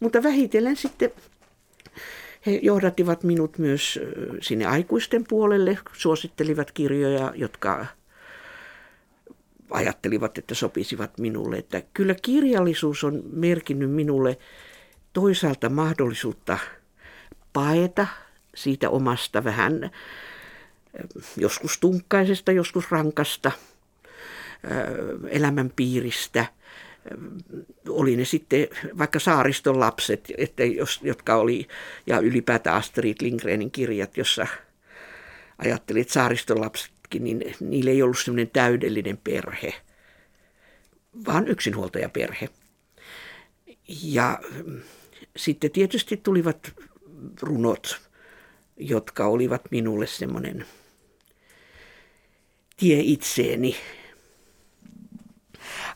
Mutta 0.00 0.22
vähitellen 0.22 0.76
sitten 0.76 1.10
he 2.46 2.58
johdattivat 2.62 3.22
minut 3.22 3.58
myös 3.58 4.00
sinne 4.40 4.66
aikuisten 4.66 5.24
puolelle, 5.28 5.78
suosittelivat 5.92 6.72
kirjoja, 6.72 7.32
jotka 7.36 7.86
ajattelivat, 9.70 10.38
että 10.38 10.54
sopisivat 10.54 11.18
minulle. 11.18 11.56
Että 11.56 11.82
kyllä 11.94 12.14
kirjallisuus 12.22 13.04
on 13.04 13.22
merkinnyt 13.32 13.90
minulle 13.90 14.38
toisaalta 15.12 15.68
mahdollisuutta 15.68 16.58
paeta 17.52 18.06
siitä 18.54 18.90
omasta 18.90 19.44
vähän 19.44 19.90
joskus 21.36 21.78
tunkkaisesta, 21.78 22.52
joskus 22.52 22.90
rankasta 22.90 23.52
elämänpiiristä– 25.30 26.46
oli 27.88 28.16
ne 28.16 28.24
sitten 28.24 28.68
vaikka 28.98 29.18
saariston 29.18 29.80
lapset, 29.80 30.32
että 30.38 30.64
jos, 30.64 31.00
jotka 31.02 31.36
oli, 31.36 31.68
ja 32.06 32.18
ylipäätään 32.18 32.76
Astrid 32.76 33.16
Lindgrenin 33.20 33.70
kirjat, 33.70 34.16
jossa 34.16 34.46
ajattelit 35.58 36.10
saariston 36.10 36.60
lapsetkin, 36.60 37.24
niin 37.24 37.54
niillä 37.60 37.90
ei 37.90 38.02
ollut 38.02 38.18
semmoinen 38.18 38.50
täydellinen 38.50 39.16
perhe, 39.16 39.74
vaan 41.26 41.48
yksinhuoltajaperhe. 41.48 42.48
Ja 44.02 44.40
sitten 45.36 45.70
tietysti 45.70 46.16
tulivat 46.16 46.72
runot, 47.40 48.00
jotka 48.76 49.26
olivat 49.26 49.62
minulle 49.70 50.06
semmoinen 50.06 50.66
tie 52.76 53.00
itseeni, 53.00 53.76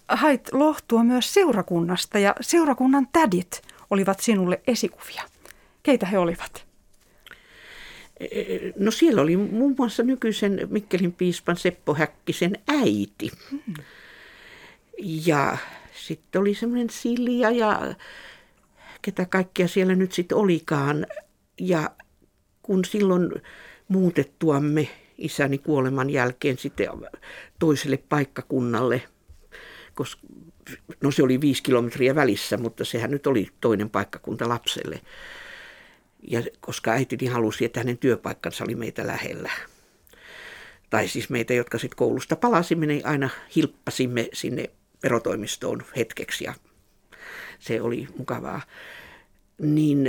hait 0.08 0.52
lohtua 0.52 1.04
myös 1.04 1.34
seurakunnasta 1.34 2.18
ja 2.18 2.34
seurakunnan 2.40 3.08
tädit 3.12 3.62
olivat 3.90 4.20
sinulle 4.20 4.60
esikuvia. 4.66 5.22
Keitä 5.82 6.06
he 6.06 6.18
olivat? 6.18 6.66
No 8.76 8.90
siellä 8.90 9.22
oli 9.22 9.36
muun 9.36 9.74
muassa 9.78 10.02
nykyisen 10.02 10.60
Mikkelin 10.70 11.12
piispan 11.12 11.56
Seppo 11.56 11.94
Häkkisen 11.94 12.58
äiti. 12.68 13.30
Hmm. 13.50 13.74
Ja 15.26 15.58
sitten 15.94 16.40
oli 16.40 16.54
semmoinen 16.54 16.90
Silja 16.90 17.50
ja 17.50 17.94
ketä 19.02 19.24
kaikkia 19.26 19.68
siellä 19.68 19.94
nyt 19.94 20.12
sitten 20.12 20.38
olikaan. 20.38 21.06
Ja 21.60 21.90
kun 22.62 22.84
silloin 22.84 23.30
muutettuamme 23.88 24.88
isäni 25.18 25.58
kuoleman 25.58 26.10
jälkeen 26.10 26.58
sitten 26.58 26.88
toiselle 27.58 27.96
paikkakunnalle– 28.08 29.02
koska 29.96 30.22
no 31.02 31.10
se 31.10 31.22
oli 31.22 31.40
viisi 31.40 31.62
kilometriä 31.62 32.14
välissä, 32.14 32.56
mutta 32.56 32.84
sehän 32.84 33.10
nyt 33.10 33.26
oli 33.26 33.48
toinen 33.60 33.90
paikkakunta 33.90 34.48
lapselle. 34.48 35.00
Ja 36.22 36.42
koska 36.60 36.90
äitini 36.90 37.26
halusi, 37.26 37.64
että 37.64 37.80
hänen 37.80 37.98
työpaikkansa 37.98 38.64
oli 38.64 38.74
meitä 38.74 39.06
lähellä. 39.06 39.50
Tai 40.90 41.08
siis 41.08 41.30
meitä, 41.30 41.54
jotka 41.54 41.78
sitten 41.78 41.96
koulusta 41.96 42.36
palasimme, 42.36 42.86
niin 42.86 43.06
aina 43.06 43.30
hilppasimme 43.56 44.28
sinne 44.32 44.70
verotoimistoon 45.02 45.82
hetkeksi 45.96 46.44
ja 46.44 46.54
se 47.58 47.80
oli 47.80 48.08
mukavaa. 48.18 48.62
Niin 49.58 50.08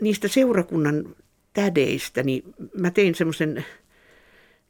niistä 0.00 0.28
seurakunnan 0.28 1.16
tädeistä, 1.52 2.22
niin 2.22 2.54
mä 2.80 2.90
tein 2.90 3.14
semmoisen 3.14 3.64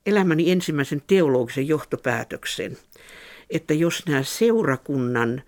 elämäni 0.06 0.50
ensimmäisen 0.50 1.02
teologisen 1.06 1.68
johtopäätöksen, 1.68 2.78
että 3.50 3.74
jos 3.74 4.06
nämä 4.06 4.22
seurakunnan 4.22 5.42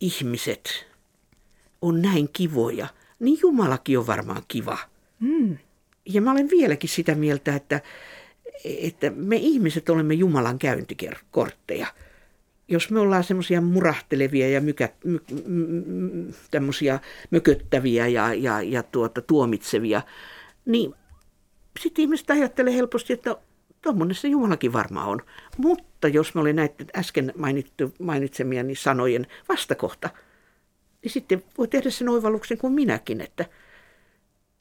ihmiset 0.00 0.86
on 1.82 2.02
näin 2.02 2.28
kivoja, 2.32 2.86
niin 3.18 3.38
Jumalakin 3.42 3.98
on 3.98 4.06
varmaan 4.06 4.42
kiva. 4.48 4.78
Mm. 5.20 5.58
Ja 6.04 6.20
mä 6.20 6.32
olen 6.32 6.50
vieläkin 6.50 6.90
sitä 6.90 7.14
mieltä, 7.14 7.54
että, 7.54 7.80
että 8.64 9.10
me 9.10 9.36
ihmiset 9.36 9.88
olemme 9.88 10.14
Jumalan 10.14 10.58
käyntikortteja. 10.58 11.86
Jos 12.68 12.90
me 12.90 13.00
ollaan 13.00 13.24
semmoisia 13.24 13.60
murahtelevia 13.60 14.48
ja 14.48 14.60
mykä, 14.60 14.88
my, 15.04 15.20
my, 15.46 16.32
tämmöisiä 16.50 17.00
mököttäviä 17.30 18.06
ja, 18.06 18.34
ja, 18.34 18.62
ja 18.62 18.82
tuota, 18.82 19.22
tuomitsevia, 19.22 20.02
niin 20.66 20.94
sitten 21.80 22.02
ihmiset 22.02 22.30
ajattelee 22.30 22.74
helposti, 22.74 23.12
että 23.12 23.36
tuommoinen 23.82 24.14
se 24.14 24.28
Jumalakin 24.28 24.72
varmaan 24.72 25.08
on. 25.08 25.22
Mutta 25.56 26.08
jos 26.08 26.34
me 26.34 26.40
olin 26.40 26.56
näitä 26.56 26.84
äsken 26.96 27.32
mainittu, 27.36 27.94
mainitsemiani 27.98 28.74
sanojen 28.74 29.26
vastakohta, 29.48 30.10
niin 31.02 31.12
sitten 31.12 31.44
voi 31.58 31.68
tehdä 31.68 31.90
sen 31.90 32.08
oivalluksen 32.08 32.58
kuin 32.58 32.72
minäkin, 32.72 33.20
että 33.20 33.44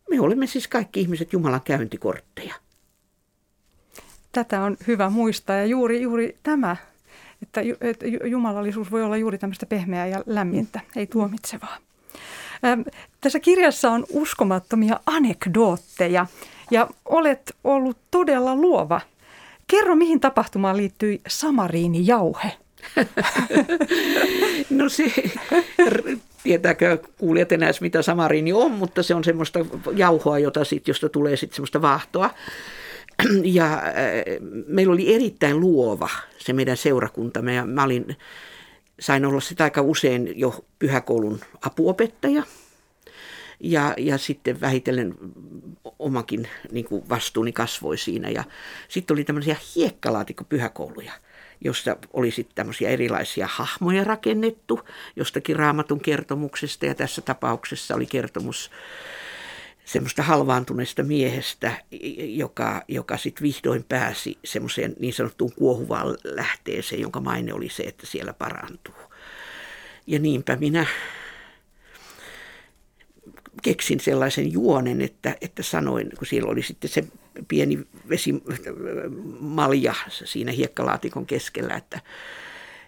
me 0.10 0.20
olemme 0.20 0.48
siis 0.48 0.68
kaikki 0.68 1.02
ihmiset 1.02 1.34
Jumalan 1.34 1.62
käyntikortteja. 1.62 2.56
Tätä 4.32 4.62
on 4.62 4.78
hyvä 4.88 5.10
muistaa 5.10 5.56
ja 5.56 5.66
juuri, 5.66 6.02
juuri 6.02 6.38
tämä, 6.44 6.76
että, 7.42 7.62
että 7.82 8.06
jumalallisuus 8.08 8.92
voi 8.92 9.04
olla 9.04 9.18
juuri 9.18 9.38
tämmöistä 9.38 9.66
pehmeää 9.66 10.08
ja 10.08 10.24
lämmintä, 10.26 10.80
ei 10.96 11.08
tuomitsevaa. 11.08 11.78
Tässä 13.22 13.40
kirjassa 13.40 13.92
on 13.92 14.06
uskomattomia 14.10 15.00
anekdootteja 15.06 16.26
ja 16.72 16.88
olet 17.06 17.56
ollut 17.64 17.98
todella 18.12 18.56
luova. 18.56 19.02
Kerro, 19.68 19.96
mihin 19.96 20.20
tapahtumaan 20.20 20.78
liittyi 20.78 21.22
samariinijauhe? 21.28 22.52
no 24.70 24.90
se, 24.90 25.14
tietääkö 26.44 26.98
kuulijat 27.18 27.52
enää 27.52 27.72
mitä 27.82 28.02
samariini 28.02 28.54
on, 28.54 28.72
mutta 28.72 29.04
se 29.04 29.16
on 29.16 29.24
semmoista 29.24 29.60
jauhoa, 29.96 30.40
jota 30.40 30.64
sit, 30.64 30.88
josta 30.88 31.10
tulee 31.10 31.36
sitten 31.36 31.56
semmoista 31.56 31.82
vaahtoa. 31.82 32.30
Ja 33.44 33.74
äh, 33.74 33.84
meillä 34.68 34.94
oli 34.94 35.16
erittäin 35.16 35.60
luova 35.60 36.10
se 36.38 36.54
meidän 36.54 36.78
seurakunta. 36.78 37.42
Mä, 37.42 37.66
mä 37.66 37.84
olin, 37.84 38.18
sain 39.00 39.26
olla 39.26 39.40
sitä 39.40 39.64
aika 39.64 39.82
usein 39.82 40.40
jo 40.40 40.66
pyhäkoulun 40.80 41.40
apuopettaja– 41.62 42.44
ja, 43.60 43.94
ja 43.98 44.18
sitten 44.18 44.62
vähitellen 44.62 45.16
omakin 46.00 46.48
niin 46.72 46.86
kuin 46.86 47.10
vastuuni 47.10 47.52
kasvoi 47.52 47.98
siinä. 47.98 48.30
Ja 48.30 48.44
sitten 48.88 49.16
oli 49.16 49.24
tämmöisiä 49.24 49.56
hiekkalaatikkopyhäkouluja, 49.76 51.12
jossa 51.62 51.98
oli 52.14 52.32
sitten 52.32 52.56
tämmöisiä 52.56 52.90
erilaisia 52.90 53.48
hahmoja 53.52 54.04
rakennettu 54.04 54.80
jostakin 55.16 55.56
raamatun 55.56 56.00
kertomuksesta. 56.00 56.86
Ja 56.86 56.96
tässä 56.96 57.22
tapauksessa 57.22 57.96
oli 57.96 58.06
kertomus 58.06 58.72
semmoista 59.86 60.24
halvaantuneesta 60.24 61.04
miehestä, 61.04 61.72
joka, 62.20 62.84
joka 62.88 63.18
sitten 63.18 63.44
vihdoin 63.44 63.86
pääsi 63.90 64.38
semmoiseen 64.46 64.96
niin 65.00 65.14
sanottuun 65.14 65.54
kuohuvaan 65.54 66.18
lähteeseen, 66.24 67.02
jonka 67.02 67.20
maine 67.20 67.54
oli 67.54 67.70
se, 67.70 67.84
että 67.84 68.08
siellä 68.08 68.34
parantuu. 68.34 68.96
Ja 70.08 70.20
niinpä 70.20 70.56
minä 70.56 70.86
keksin 73.62 74.00
sellaisen 74.00 74.52
juonen, 74.54 75.02
että, 75.02 75.36
että 75.42 75.64
sanoin, 75.64 76.10
kun 76.18 76.28
siellä 76.28 76.52
oli 76.52 76.64
sitten 76.64 76.90
se 76.90 77.04
pieni 77.48 77.80
vesimalja 78.10 79.94
siinä 80.10 80.52
hiekkalaatikon 80.52 81.26
keskellä, 81.26 81.76
että 81.76 82.02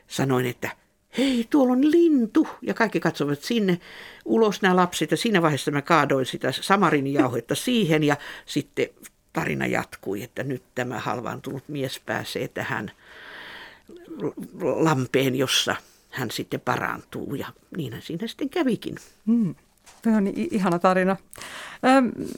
sanoin, 0.08 0.46
että 0.46 0.70
hei, 1.18 1.48
tuolla 1.50 1.74
on 1.74 1.92
lintu. 1.92 2.48
Ja 2.62 2.74
kaikki 2.74 3.00
katsovat 3.00 3.42
sinne 3.42 3.80
ulos 4.26 4.62
nämä 4.62 4.76
lapset. 4.76 5.12
Ja 5.12 5.18
siinä 5.18 5.42
vaiheessa 5.42 5.72
mä 5.72 5.82
kaadoin 5.82 6.26
sitä 6.26 6.52
samarinijauhetta 6.52 7.56
siihen 7.66 8.04
ja 8.04 8.18
sitten 8.46 8.88
tarina 9.34 9.68
jatkui, 9.68 10.24
että 10.24 10.44
nyt 10.44 10.64
tämä 10.76 11.00
halvaantunut 11.00 11.64
mies 11.68 12.02
pääsee 12.06 12.48
tähän 12.48 12.92
lampeen, 14.62 15.36
jossa 15.36 15.76
hän 16.10 16.32
sitten 16.32 16.62
parantuu. 16.62 17.36
Ja 17.36 17.48
niinhän 17.78 18.02
siinä 18.02 18.28
sitten 18.28 18.50
kävikin. 18.50 18.96
Hmm. 19.28 19.56
Tämä 20.02 20.18
on 20.18 20.28
ihana 20.36 20.80
tarina. 20.80 21.18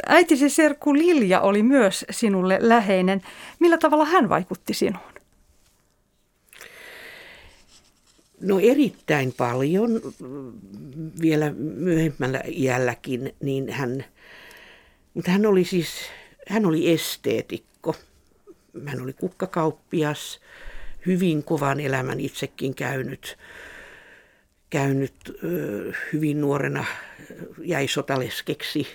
Äitisi 0.07 0.49
serkku 0.49 0.93
Lilja 0.93 1.41
oli 1.41 1.63
myös 1.63 2.05
sinulle 2.09 2.57
läheinen. 2.61 3.21
Millä 3.59 3.77
tavalla 3.77 4.05
hän 4.05 4.29
vaikutti 4.29 4.73
sinuun? 4.73 5.13
No 8.41 8.59
erittäin 8.59 9.33
paljon, 9.37 10.01
vielä 11.21 11.51
myöhemmällä 11.57 12.41
iälläkin, 12.47 13.35
niin 13.41 13.69
hän, 13.69 14.05
mutta 15.13 15.31
hän 15.31 15.45
oli 15.45 15.65
siis, 15.65 15.87
hän 16.47 16.65
oli 16.65 16.91
esteetikko. 16.91 17.95
Hän 18.85 19.01
oli 19.01 19.13
kukkakauppias, 19.13 20.39
hyvin 21.05 21.43
kovan 21.43 21.79
elämän 21.79 22.19
itsekin 22.19 22.75
käynyt 22.75 23.37
käynyt 24.73 25.39
hyvin 26.13 26.41
nuorena, 26.41 26.85
jäi 27.61 27.87
sotaleskeksi 27.87 28.87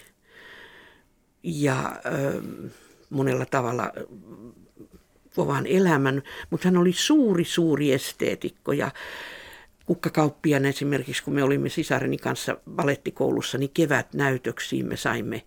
ja 1.42 1.92
monella 3.10 3.46
tavalla 3.46 3.92
kovan 5.34 5.66
elämän, 5.66 6.22
mutta 6.50 6.68
hän 6.68 6.76
oli 6.76 6.92
suuri, 6.92 7.44
suuri 7.44 7.92
esteetikko 7.92 8.72
ja 8.72 8.90
kukkakauppian 9.86 10.64
esimerkiksi, 10.64 11.24
kun 11.24 11.34
me 11.34 11.42
olimme 11.42 11.68
sisareni 11.68 12.18
kanssa 12.18 12.56
balettikoulussa, 12.70 13.58
niin 13.58 13.70
kevätnäytöksiin 13.74 14.86
me 14.86 14.96
saimme 14.96 15.42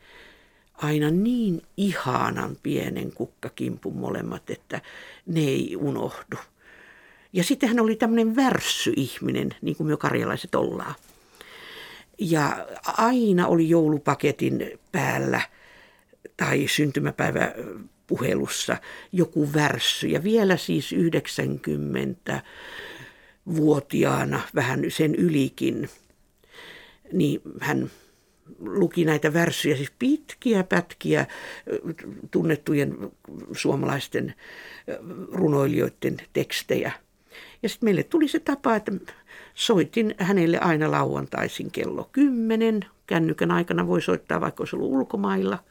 aina 0.74 1.12
niin 1.12 1.62
ihanan 1.78 2.58
pienen 2.64 3.14
kukkakimpun 3.14 3.98
molemmat, 3.98 4.50
että 4.50 4.82
ne 5.26 5.42
ei 5.42 5.76
unohdu. 5.76 6.38
Ja 7.34 7.44
sitten 7.44 7.70
hän 7.70 7.80
oli 7.80 7.96
tämmöinen 7.96 8.36
värssyihminen, 8.36 9.50
niin 9.62 9.76
kuin 9.76 9.88
me 9.88 9.98
karjalaiset 9.98 10.56
ollaan. 10.56 10.96
Ja 12.18 12.68
aina 12.86 13.48
oli 13.48 13.70
joulupaketin 13.70 14.80
päällä 14.92 15.42
tai 16.38 16.68
syntymäpäivä 16.68 17.54
puhelussa 18.08 18.78
joku 19.12 19.54
värssy. 19.54 20.08
Ja 20.08 20.24
vielä 20.24 20.58
siis 20.58 20.94
90 20.94 22.42
vuotiaana, 23.56 24.42
vähän 24.56 24.86
sen 24.90 25.16
ylikin, 25.16 25.90
niin 27.14 27.42
hän 27.60 27.92
luki 28.60 29.06
näitä 29.06 29.34
värssyjä, 29.34 29.76
siis 29.76 29.92
pitkiä 30.00 30.64
pätkiä 30.64 31.26
tunnettujen 32.32 32.98
suomalaisten 33.52 34.34
runoilijoiden 35.32 36.18
tekstejä– 36.34 36.92
ja 37.64 37.70
sitten 37.70 37.88
meille 37.88 38.04
tuli 38.04 38.28
se 38.28 38.40
tapa, 38.40 38.76
että 38.76 38.92
soitin 39.54 40.16
hänelle 40.18 40.60
aina 40.60 40.92
lauantaisin 40.92 41.72
kello 41.72 42.10
10. 42.12 42.86
Kännykän 43.08 43.52
aikana 43.52 43.88
voi 43.88 44.02
soittaa, 44.02 44.42
vaikka 44.42 44.62
olisi 44.62 44.76
ollut 44.76 44.92
ulkomailla. 44.92 45.64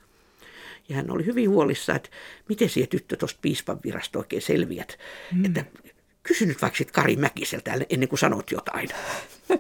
Ja 0.89 0.97
hän 0.97 1.11
oli 1.11 1.27
hyvin 1.27 1.51
huolissa, 1.51 1.95
että 1.95 2.09
miten 2.49 2.69
siellä 2.69 2.91
tyttö 2.91 3.17
tuosta 3.17 3.39
piispan 3.43 3.79
virasta 3.85 4.19
oikein 4.19 4.43
selviät. 4.43 4.99
Mm. 5.35 5.45
Että 5.45 5.65
kysy 6.23 6.47
nyt 6.47 6.63
vaikka 6.63 6.85
Kari 6.93 7.17
Mäkiseltä 7.17 7.73
ennen 7.91 8.09
kuin 8.09 8.19
sanot 8.19 8.51
jotain. 8.51 8.89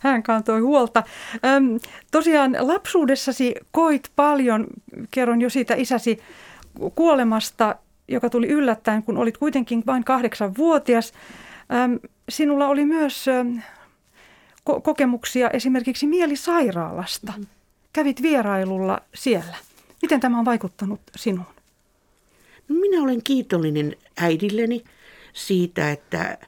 Hän 0.00 0.22
kantoi 0.22 0.60
huolta. 0.60 1.02
Öm, 1.44 1.80
tosiaan 2.10 2.56
lapsuudessasi 2.60 3.54
koit 3.70 4.10
paljon, 4.16 4.66
kerron 5.10 5.40
jo 5.40 5.50
siitä 5.50 5.74
isäsi 5.74 6.18
kuolemasta 6.94 7.76
joka 8.08 8.30
tuli 8.30 8.48
yllättäen, 8.48 9.02
kun 9.02 9.18
olit 9.18 9.38
kuitenkin 9.38 9.82
vain 9.86 10.04
kahdeksanvuotias. 10.04 11.12
Sinulla 12.28 12.68
oli 12.68 12.84
myös 12.84 13.26
kokemuksia 14.82 15.50
esimerkiksi 15.50 16.06
mielisairaalasta. 16.06 17.32
Mm. 17.36 17.46
Kävit 17.92 18.22
vierailulla 18.22 19.00
siellä. 19.14 19.56
Miten 20.02 20.20
tämä 20.20 20.38
on 20.38 20.44
vaikuttanut 20.44 21.00
sinuun? 21.16 21.46
No 22.68 22.74
minä 22.80 23.02
olen 23.02 23.22
kiitollinen 23.22 23.96
äidilleni 24.16 24.84
siitä, 25.32 25.90
että 25.90 26.38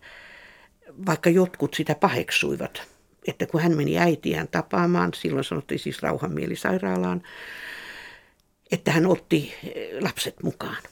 vaikka 1.06 1.30
jotkut 1.30 1.74
sitä 1.74 1.94
paheksuivat, 1.94 2.82
että 3.28 3.46
kun 3.46 3.60
hän 3.60 3.76
meni 3.76 3.98
äitiään 3.98 4.48
tapaamaan, 4.48 5.10
silloin 5.14 5.44
sanottiin 5.44 5.78
siis 5.78 6.02
rauhanmielisairaalaan, 6.02 7.22
että 8.72 8.92
hän 8.92 9.06
otti 9.06 9.54
lapset 10.00 10.42
mukaan. 10.42 10.82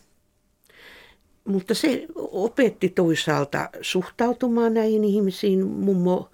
Mutta 1.45 1.75
se 1.75 2.07
opetti 2.17 2.89
toisaalta 2.89 3.71
suhtautumaan 3.81 4.75
näihin 4.75 5.05
ihmisiin. 5.05 5.67
Mummo 5.67 6.31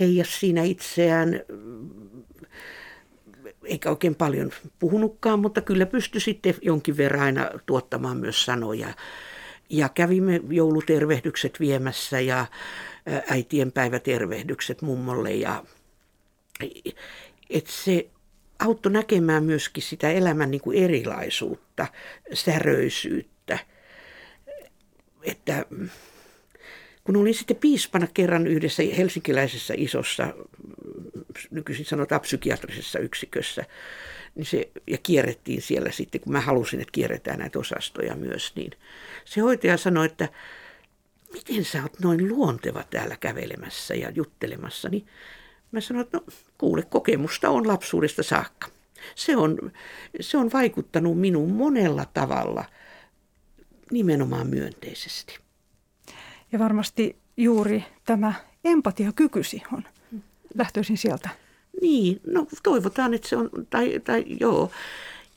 heijasi 0.00 0.38
siinä 0.38 0.62
itseään, 0.62 1.40
eikä 3.64 3.90
oikein 3.90 4.14
paljon 4.14 4.50
puhunutkaan, 4.78 5.40
mutta 5.40 5.60
kyllä 5.60 5.86
pystyi 5.86 6.20
sitten 6.20 6.54
jonkin 6.62 6.96
verran 6.96 7.22
aina 7.22 7.50
tuottamaan 7.66 8.16
myös 8.16 8.44
sanoja. 8.44 8.94
Ja 9.70 9.88
kävimme 9.88 10.40
joulutervehdykset 10.50 11.60
viemässä 11.60 12.20
ja 12.20 12.46
äitien 13.28 13.72
päivätervehdykset 13.72 14.82
mummolle. 14.82 15.32
Ja, 15.32 15.64
et 17.50 17.66
se 17.66 18.08
auttoi 18.58 18.92
näkemään 18.92 19.44
myöskin 19.44 19.82
sitä 19.82 20.10
elämän 20.10 20.50
niin 20.50 20.60
kuin 20.60 20.84
erilaisuutta, 20.84 21.86
säröisyyttä. 22.32 23.37
Että 25.22 25.64
kun 27.04 27.16
olin 27.16 27.34
sitten 27.34 27.56
piispana 27.56 28.06
kerran 28.14 28.46
yhdessä 28.46 28.82
helsinkiläisessä 28.96 29.74
isossa, 29.76 30.34
nykyisin 31.50 31.84
sanotaan 31.84 32.20
psykiatrisessa 32.20 32.98
yksikössä, 32.98 33.64
niin 34.34 34.46
se, 34.46 34.70
ja 34.86 34.98
kierrettiin 34.98 35.62
siellä 35.62 35.90
sitten, 35.90 36.20
kun 36.20 36.32
mä 36.32 36.40
halusin, 36.40 36.80
että 36.80 36.92
kierretään 36.92 37.38
näitä 37.38 37.58
osastoja 37.58 38.16
myös, 38.16 38.52
niin 38.56 38.70
se 39.24 39.40
hoitaja 39.40 39.76
sanoi, 39.76 40.06
että 40.06 40.28
miten 41.32 41.64
sä 41.64 41.82
oot 41.82 42.00
noin 42.00 42.28
luonteva 42.28 42.84
täällä 42.90 43.16
kävelemässä 43.16 43.94
ja 43.94 44.10
juttelemassa, 44.10 44.88
niin 44.88 45.06
mä 45.72 45.80
sanoin, 45.80 46.04
että 46.04 46.16
no 46.16 46.24
kuule, 46.58 46.82
kokemusta 46.82 47.50
on 47.50 47.68
lapsuudesta 47.68 48.22
saakka. 48.22 48.68
Se 49.14 49.36
on, 49.36 49.72
se 50.20 50.38
on 50.38 50.52
vaikuttanut 50.52 51.20
minuun 51.20 51.52
monella 51.52 52.06
tavalla 52.14 52.64
nimenomaan 53.90 54.46
myönteisesti. 54.46 55.38
Ja 56.52 56.58
varmasti 56.58 57.16
juuri 57.36 57.84
tämä 58.04 58.34
empatiakykysi 58.64 59.62
on 59.72 59.82
lähtöisin 60.54 60.98
sieltä. 60.98 61.28
Niin, 61.82 62.20
no 62.26 62.46
toivotaan, 62.62 63.14
että 63.14 63.28
se 63.28 63.36
on, 63.36 63.50
tai, 63.70 64.00
tai 64.04 64.24
joo, 64.40 64.70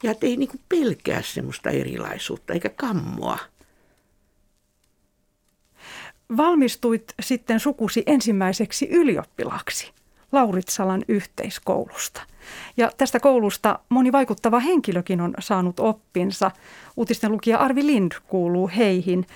ja 0.04 0.12
että 0.12 0.26
ei 0.26 0.38
niinku 0.38 0.58
pelkää 0.70 1.22
semmoista 1.22 1.70
erilaisuutta 1.70 2.54
eikä 2.54 2.70
kammoa. 2.70 3.40
Valmistuit 6.38 7.14
sitten 7.22 7.60
sukusi 7.60 8.04
ensimmäiseksi 8.06 8.88
ylioppilaksi 8.90 9.92
Lauritsalan 10.32 11.04
yhteiskoulusta. 11.08 12.22
Ja 12.78 12.91
tästä 12.98 13.20
koulusta 13.20 13.80
moni 13.89 14.12
vaikuttava 14.12 14.60
henkilökin 14.60 15.22
on 15.22 15.34
saanut 15.39 15.80
oppinsa. 15.80 16.52
Uutisten 16.98 17.32
lukija 17.32 17.58
Arvi 17.58 17.86
Lind 17.86 18.12
kuuluu 18.28 18.72
heihin. 18.78 19.28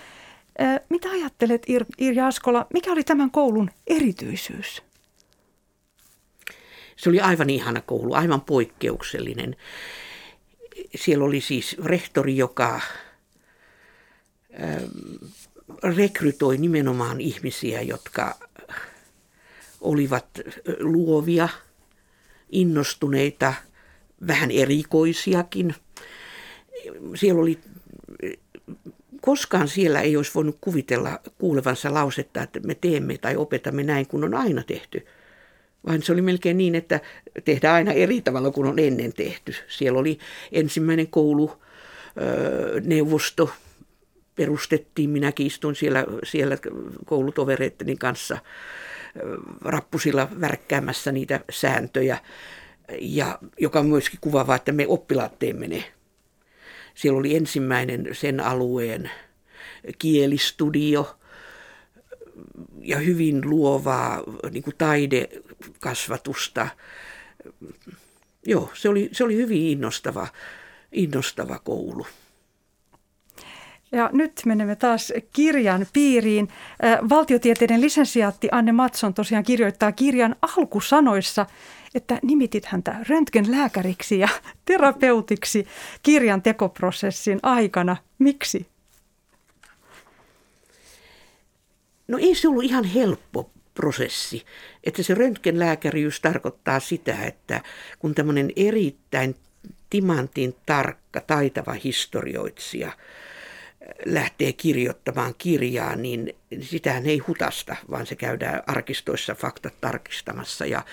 Mitä 0.89 1.09
ajattelet 1.09 1.65
Irja 1.97 2.27
Askola, 2.27 2.67
mikä 2.73 2.91
oli 2.91 3.03
tämän 3.03 3.31
koulun 3.31 3.69
erityisyys? 3.87 4.83
Se 6.95 7.09
oli 7.09 7.19
aivan 7.19 7.49
ihana 7.49 7.81
koulu, 7.81 8.13
aivan 8.13 8.41
poikkeuksellinen. 8.41 9.55
Siellä 10.95 11.25
oli 11.25 11.41
siis 11.41 11.77
rehtori, 11.83 12.37
joka 12.37 12.81
rekrytoi 15.83 16.57
nimenomaan 16.57 17.21
ihmisiä, 17.21 17.81
jotka 17.81 18.35
olivat 19.85 20.39
luovia, 20.79 21.49
innostuneita, 22.49 23.53
vähän 24.27 24.51
erikoisiakin. 24.51 25.75
Siellä 27.15 27.41
oli, 27.41 27.59
koskaan 29.21 29.67
siellä 29.67 30.01
ei 30.01 30.17
olisi 30.17 30.31
voinut 30.35 30.57
kuvitella 30.61 31.19
kuulevansa 31.37 31.93
lausetta, 31.93 32.43
että 32.43 32.59
me 32.59 32.75
teemme 32.75 33.17
tai 33.17 33.35
opetamme 33.35 33.83
näin, 33.83 34.07
kun 34.07 34.23
on 34.23 34.33
aina 34.33 34.63
tehty. 34.63 35.05
Vaan 35.87 36.01
se 36.01 36.11
oli 36.11 36.21
melkein 36.21 36.57
niin, 36.57 36.75
että 36.75 36.99
tehdään 37.45 37.75
aina 37.75 37.91
eri 37.91 38.21
tavalla 38.21 38.51
kuin 38.51 38.67
on 38.67 38.79
ennen 38.79 39.13
tehty. 39.13 39.53
Siellä 39.67 39.99
oli 39.99 40.19
ensimmäinen 40.51 41.07
koulu, 41.07 41.51
neuvosto, 42.81 43.49
perustettiin. 44.35 45.09
Minäkin 45.09 45.47
istuin 45.47 45.75
siellä, 45.75 46.05
siellä 46.23 46.57
koulutovereitteni 47.05 47.95
kanssa 47.95 48.37
rappusilla 49.61 50.29
värkkäämässä 50.41 51.11
niitä 51.11 51.39
sääntöjä, 51.49 52.17
ja 53.01 53.39
joka 53.59 53.79
on 53.79 53.85
myöskin 53.85 54.19
kuvaava, 54.21 54.55
että 54.55 54.71
me 54.71 54.87
oppilaat 54.87 55.39
teemme 55.39 55.67
ne. 55.67 55.83
Siellä 56.95 57.19
oli 57.19 57.35
ensimmäinen 57.35 58.09
sen 58.11 58.39
alueen 58.39 59.11
kielistudio 59.99 61.17
ja 62.81 62.97
hyvin 62.97 63.49
luovaa 63.49 64.23
niin 64.51 64.63
kuin 64.63 64.75
taidekasvatusta. 64.77 66.67
Joo, 68.45 68.71
se 68.73 68.89
oli, 68.89 69.09
se 69.11 69.23
oli 69.23 69.35
hyvin 69.35 69.61
innostava, 69.61 70.27
innostava 70.91 71.59
koulu. 71.59 72.07
Ja 73.91 74.09
nyt 74.13 74.41
menemme 74.45 74.75
taas 74.75 75.13
kirjan 75.33 75.85
piiriin. 75.93 76.47
Valtiotieteiden 77.09 77.81
lisensiaatti 77.81 78.49
Anne 78.51 78.71
Matson 78.71 79.13
tosiaan 79.13 79.43
kirjoittaa 79.43 79.91
kirjan 79.91 80.35
alkusanoissa, 80.41 81.45
että 81.95 82.19
nimitit 82.23 82.65
häntä 82.65 82.95
röntgenlääkäriksi 83.09 84.19
ja 84.19 84.27
terapeutiksi 84.65 85.67
kirjan 86.03 86.41
tekoprosessin 86.41 87.39
aikana. 87.43 87.97
Miksi? 88.19 88.67
No 92.07 92.17
ei 92.17 92.35
se 92.35 92.47
ollut 92.47 92.63
ihan 92.63 92.83
helppo 92.83 93.49
prosessi. 93.73 94.45
Että 94.83 95.03
se 95.03 95.13
röntgenlääkäriys 95.13 96.21
tarkoittaa 96.21 96.79
sitä, 96.79 97.23
että 97.23 97.61
kun 97.99 98.15
tämmöinen 98.15 98.51
erittäin 98.55 99.35
timantin 99.89 100.55
tarkka, 100.65 101.21
taitava 101.21 101.73
historioitsija– 101.73 102.91
lähtee 104.05 104.53
kirjoittamaan 104.53 105.33
kirjaa, 105.37 105.95
niin 105.95 106.35
sitähän 106.61 107.05
ei 107.05 107.17
hutasta, 107.17 107.75
vaan 107.91 108.05
se 108.05 108.15
käydään 108.15 108.63
arkistoissa 108.67 109.35
faktat 109.35 109.73
tarkistamassa 109.81 110.65
ja 110.65 110.85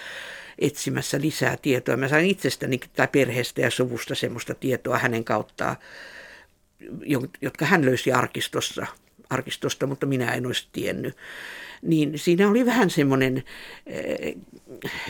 etsimässä 0.59 1.20
lisää 1.20 1.57
tietoa. 1.57 1.96
Mä 1.96 2.09
sain 2.09 2.26
itsestäni 2.26 2.81
tai 2.96 3.09
perheestä 3.09 3.61
ja 3.61 3.70
suvusta 3.70 4.14
semmoista 4.14 4.55
tietoa 4.55 4.98
hänen 4.98 5.24
kauttaan, 5.24 5.76
jotka 7.40 7.66
hän 7.66 7.85
löysi 7.85 8.12
arkistossa, 8.12 8.87
arkistosta, 9.31 9.87
mutta 9.87 10.07
minä 10.07 10.35
en 10.35 10.46
olisi 10.46 10.68
tiennyt. 10.72 11.16
Niin 11.83 12.18
siinä 12.18 12.48
oli 12.48 12.66
vähän 12.66 12.90
semmoinen 12.90 13.44
eh, 13.87 14.35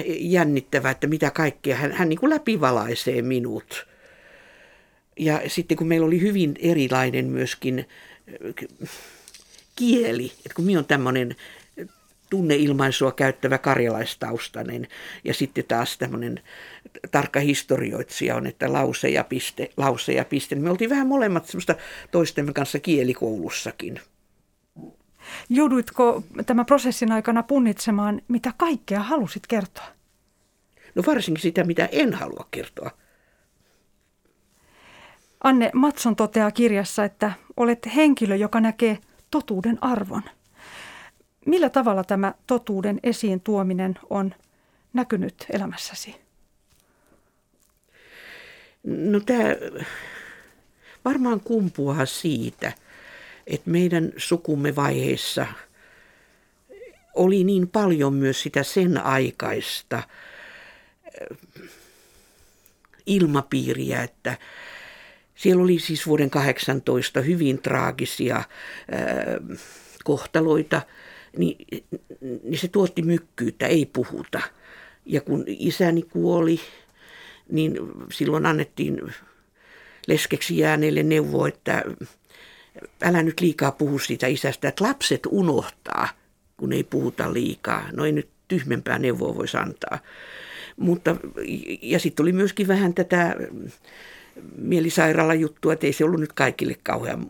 jännittävä, 0.07 0.91
että 0.91 1.07
mitä 1.07 1.31
kaikkea 1.31 1.77
hän, 1.77 1.93
hän 1.93 2.09
niin 2.09 2.19
kuin 2.19 2.31
läpivalaisee 2.31 3.23
minut– 3.23 3.87
ja 5.19 5.41
sitten 5.47 5.77
kun 5.77 5.87
meillä 5.87 6.07
oli 6.07 6.21
hyvin 6.21 6.55
erilainen 6.59 7.27
myöskin 7.27 7.87
äh, 8.59 8.69
kieli, 9.77 10.33
että 10.39 10.55
kun 10.55 10.65
minä 10.65 10.79
olen 10.79 10.87
tämmöinen 10.87 11.37
tunneilmaisua 12.33 13.13
käyttävä 13.13 13.59
karjalaistaustainen 13.59 14.89
ja 15.25 15.35
sitten 15.35 15.65
taas 15.69 15.99
tämmöinen 15.99 16.41
tarkka 17.11 17.41
historioitsija 17.41 18.37
on, 18.37 18.47
että 18.47 18.73
lause 18.73 19.09
ja 19.09 19.25
piste, 19.25 19.71
lause 19.77 20.13
ja 20.13 20.25
piste. 20.25 20.55
Me 20.55 20.71
oltiin 20.71 20.91
vähän 20.91 21.07
molemmat 21.07 21.47
semmoista 21.47 21.75
toistemme 22.11 22.53
kanssa 22.53 22.81
kielikoulussakin. 22.81 24.01
Jouduitko 25.49 26.25
tämän 26.47 26.67
prosessin 26.67 27.13
aikana 27.13 27.43
punnitsemaan, 27.43 28.23
mitä 28.29 28.53
kaikkea 28.57 29.01
halusit 29.01 29.47
kertoa? 29.47 29.87
No 30.95 31.03
varsinkin 31.07 31.43
sitä, 31.43 31.65
mitä 31.65 31.89
en 31.93 32.15
halua 32.15 32.49
kertoa. 32.51 32.91
Anne 35.43 35.71
Matson 35.75 36.17
toteaa 36.17 36.51
kirjassa, 36.51 37.05
että 37.05 37.33
olet 37.57 37.89
henkilö, 37.95 38.37
joka 38.37 38.61
näkee 38.61 38.99
totuuden 39.31 39.79
arvon. 39.81 40.23
Millä 41.47 41.71
tavalla 41.71 42.05
tämä 42.05 42.35
totuuden 42.47 43.01
esiin 43.03 43.41
tuominen 43.41 43.99
on 44.11 44.35
näkynyt 44.93 45.47
elämässäsi? 45.51 46.17
No 48.85 49.21
tämä 49.21 49.45
varmaan 51.05 51.41
kumpuaa 51.41 52.07
siitä, 52.07 52.73
että 53.47 53.71
meidän 53.71 54.13
sukumme 54.17 54.77
vaiheessa 54.77 55.47
oli 57.15 57.45
niin 57.45 57.69
paljon 57.69 58.15
myös 58.15 58.43
sitä 58.43 58.63
sen 58.63 59.05
aikaista 59.05 60.03
ilmapiiriä, 63.07 64.03
että 64.03 64.37
siellä 65.43 65.63
oli 65.63 65.79
siis 65.79 66.07
vuoden 66.07 66.31
18 66.31 67.21
hyvin 67.21 67.63
traagisia 67.63 68.43
kohtaloita, 70.05 70.83
niin, 71.37 71.67
niin 72.21 72.59
se 72.59 72.69
tuotti 72.69 73.03
mykkyyttä, 73.03 73.67
ei 73.67 73.87
puhuta. 73.87 74.41
Ja 75.07 75.21
kun 75.21 75.45
isäni 75.47 76.03
kuoli, 76.03 76.61
niin 77.51 77.79
silloin 78.13 78.47
annettiin 78.47 79.01
leskeksi 80.09 80.59
jääneille 80.59 81.03
neuvo, 81.03 81.47
että 81.47 81.83
älä 83.03 83.23
nyt 83.23 83.41
liikaa 83.41 83.73
puhu 83.73 83.99
siitä 83.99 84.27
isästä, 84.27 84.69
että 84.69 84.85
lapset 84.85 85.21
unohtaa, 85.31 86.09
kun 86.57 86.73
ei 86.73 86.85
puhuta 86.85 87.33
liikaa. 87.33 87.89
No 87.93 88.05
ei 88.05 88.13
nyt 88.13 88.29
tyhmempää 88.49 88.99
neuvoa 88.99 89.35
voisi 89.35 89.57
antaa. 89.57 89.99
Mutta, 90.77 91.17
ja 91.83 91.99
sitten 91.99 92.25
oli 92.25 92.33
myöskin 92.33 92.69
vähän 92.69 92.95
tätä 92.95 93.37
mielisairaala 94.57 95.35
juttua, 95.35 95.73
että 95.73 95.87
ei 95.87 95.93
se 95.93 96.05
ollut 96.05 96.21
nyt 96.21 96.33
kaikille 96.33 96.77
kauhean 96.83 97.27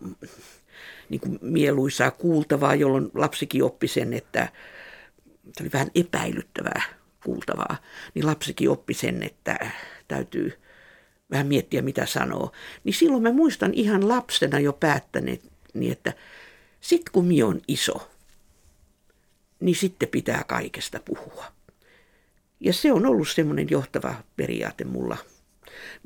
niin 1.09 1.21
kuin 1.21 1.39
mieluisaa 1.43 2.11
kuultavaa, 2.11 2.75
jolloin 2.75 3.11
lapsikin 3.15 3.65
oppi 3.65 3.89
sen, 3.89 4.13
että 4.13 4.49
se 5.57 5.63
oli 5.63 5.71
vähän 5.73 5.91
epäilyttävää 5.95 6.83
kuultavaa, 7.25 7.77
niin 8.15 8.27
lapsikin 8.27 8.71
oppi 8.71 8.95
sen, 8.95 9.23
että 9.23 9.71
täytyy 10.09 10.59
vähän 11.31 11.47
miettiä, 11.47 11.83
mitä 11.83 12.07
sanoo. 12.07 12.53
Niin 12.85 12.95
silloin 12.95 13.23
mä 13.23 13.33
muistan 13.33 13.75
ihan 13.75 14.09
lapsena 14.09 14.59
jo 14.59 14.73
päättäneet, 14.73 15.43
niin 15.75 15.93
että 15.93 16.13
sit 16.81 17.11
kun 17.11 17.25
mi 17.25 17.43
on 17.43 17.61
iso, 17.69 18.11
niin 19.61 19.77
sitten 19.77 20.09
pitää 20.09 20.45
kaikesta 20.47 21.01
puhua. 21.05 21.45
Ja 22.61 22.73
se 22.73 22.93
on 22.93 23.07
ollut 23.07 23.29
semmoinen 23.29 23.67
johtava 23.71 24.15
periaate 24.37 24.85
mulla 24.85 25.17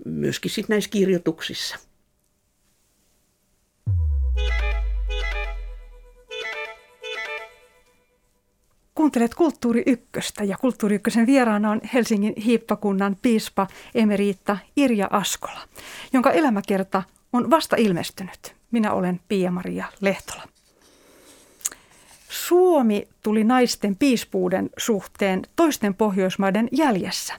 myöskin 0.05 0.51
sitten 0.51 0.75
näissä 0.75 0.91
kirjoituksissa. 0.91 1.79
Kuuntelet 8.95 9.35
Kulttuuri 9.35 9.83
Ykköstä 9.87 10.45
ja 10.45 10.57
Kulttuuri 10.57 10.95
Ykkösen 10.95 11.27
vieraana 11.27 11.71
on 11.71 11.81
Helsingin 11.95 12.35
hiippakunnan 12.37 13.17
piispa 13.23 13.67
emeriitta 13.95 14.59
Irja 14.77 15.09
Askola, 15.11 15.61
jonka 16.13 16.31
elämäkerta 16.31 17.03
on 17.33 17.51
vasta 17.51 17.77
ilmestynyt. 17.77 18.55
Minä 18.71 18.93
olen 18.93 19.21
Pia-Maria 19.29 19.85
Lehtola. 20.01 20.43
Suomi 22.29 23.09
tuli 23.23 23.45
naisten 23.45 23.97
piispuuden 23.97 24.71
suhteen 24.77 25.43
toisten 25.57 25.95
Pohjoismaiden 25.95 26.69
jäljessä. 26.73 27.35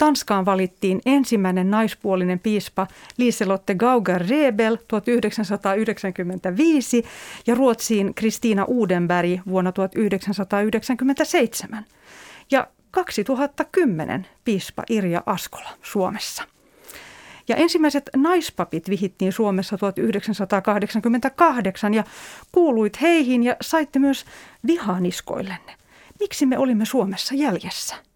Tanskaan 0.00 0.44
valittiin 0.44 1.00
ensimmäinen 1.06 1.70
naispuolinen 1.70 2.38
piispa 2.38 2.86
Liselotte 3.16 3.74
Gauger-Rebel 3.74 4.78
1995 4.88 7.04
ja 7.46 7.54
Ruotsiin 7.54 8.14
Kristiina 8.14 8.64
Udenberg 8.68 9.40
vuonna 9.48 9.72
1997 9.72 11.84
ja 12.50 12.66
2010 12.90 14.26
piispa 14.44 14.82
Irja 14.90 15.22
Askola 15.26 15.70
Suomessa. 15.82 16.42
Ja 17.48 17.56
ensimmäiset 17.56 18.10
naispapit 18.16 18.90
vihittiin 18.90 19.32
Suomessa 19.32 19.78
1988 19.78 21.94
ja 21.94 22.04
kuuluit 22.52 23.00
heihin 23.00 23.42
ja 23.42 23.56
saitte 23.60 23.98
myös 23.98 24.24
vihaniskoillenne. 24.66 25.74
Miksi 26.20 26.46
me 26.46 26.58
olimme 26.58 26.84
Suomessa 26.84 27.34
jäljessä? 27.34 28.09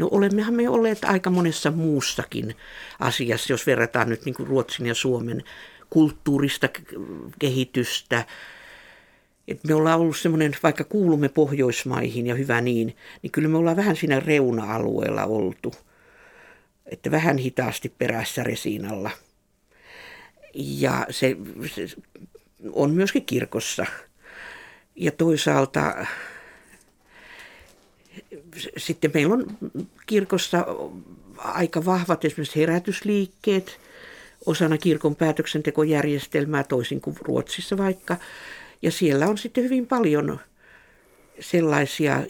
No 0.00 0.08
olemmehan 0.10 0.54
me 0.54 0.68
olleet 0.68 1.04
aika 1.04 1.30
monessa 1.30 1.70
muussakin 1.70 2.56
asiassa, 3.00 3.52
jos 3.52 3.66
verrataan 3.66 4.08
nyt 4.08 4.24
niin 4.24 4.34
Ruotsin 4.38 4.86
ja 4.86 4.94
Suomen 4.94 5.44
kulttuurista 5.90 6.68
kehitystä. 7.38 8.24
Et 9.48 9.64
me 9.64 9.74
ollaan 9.74 10.00
ollut 10.00 10.16
semmoinen, 10.16 10.56
vaikka 10.62 10.84
kuulumme 10.84 11.28
Pohjoismaihin 11.28 12.26
ja 12.26 12.34
hyvä 12.34 12.60
niin, 12.60 12.96
niin 13.22 13.30
kyllä 13.30 13.48
me 13.48 13.56
ollaan 13.56 13.76
vähän 13.76 13.96
siinä 13.96 14.20
reuna-alueella 14.20 15.24
oltu. 15.24 15.74
Että 16.86 17.10
vähän 17.10 17.38
hitaasti 17.38 17.88
perässä 17.98 18.42
Resiinalla. 18.42 19.10
Ja 20.54 21.06
se, 21.10 21.36
se 21.74 21.96
on 22.72 22.90
myöskin 22.90 23.26
kirkossa. 23.26 23.86
Ja 24.96 25.12
toisaalta 25.12 26.06
sitten 28.76 29.10
meillä 29.14 29.34
on 29.34 29.46
kirkossa 30.06 30.66
aika 31.36 31.84
vahvat 31.84 32.24
esimerkiksi 32.24 32.60
herätysliikkeet 32.60 33.80
osana 34.46 34.78
kirkon 34.78 35.16
päätöksentekojärjestelmää 35.16 36.64
toisin 36.64 37.00
kuin 37.00 37.16
Ruotsissa 37.20 37.78
vaikka. 37.78 38.16
Ja 38.82 38.90
siellä 38.90 39.26
on 39.26 39.38
sitten 39.38 39.64
hyvin 39.64 39.86
paljon 39.86 40.40
sellaisia 41.40 42.22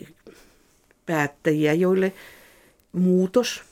päättäjiä, 1.07 1.73
joille 1.73 2.13
muutos, 2.93 3.63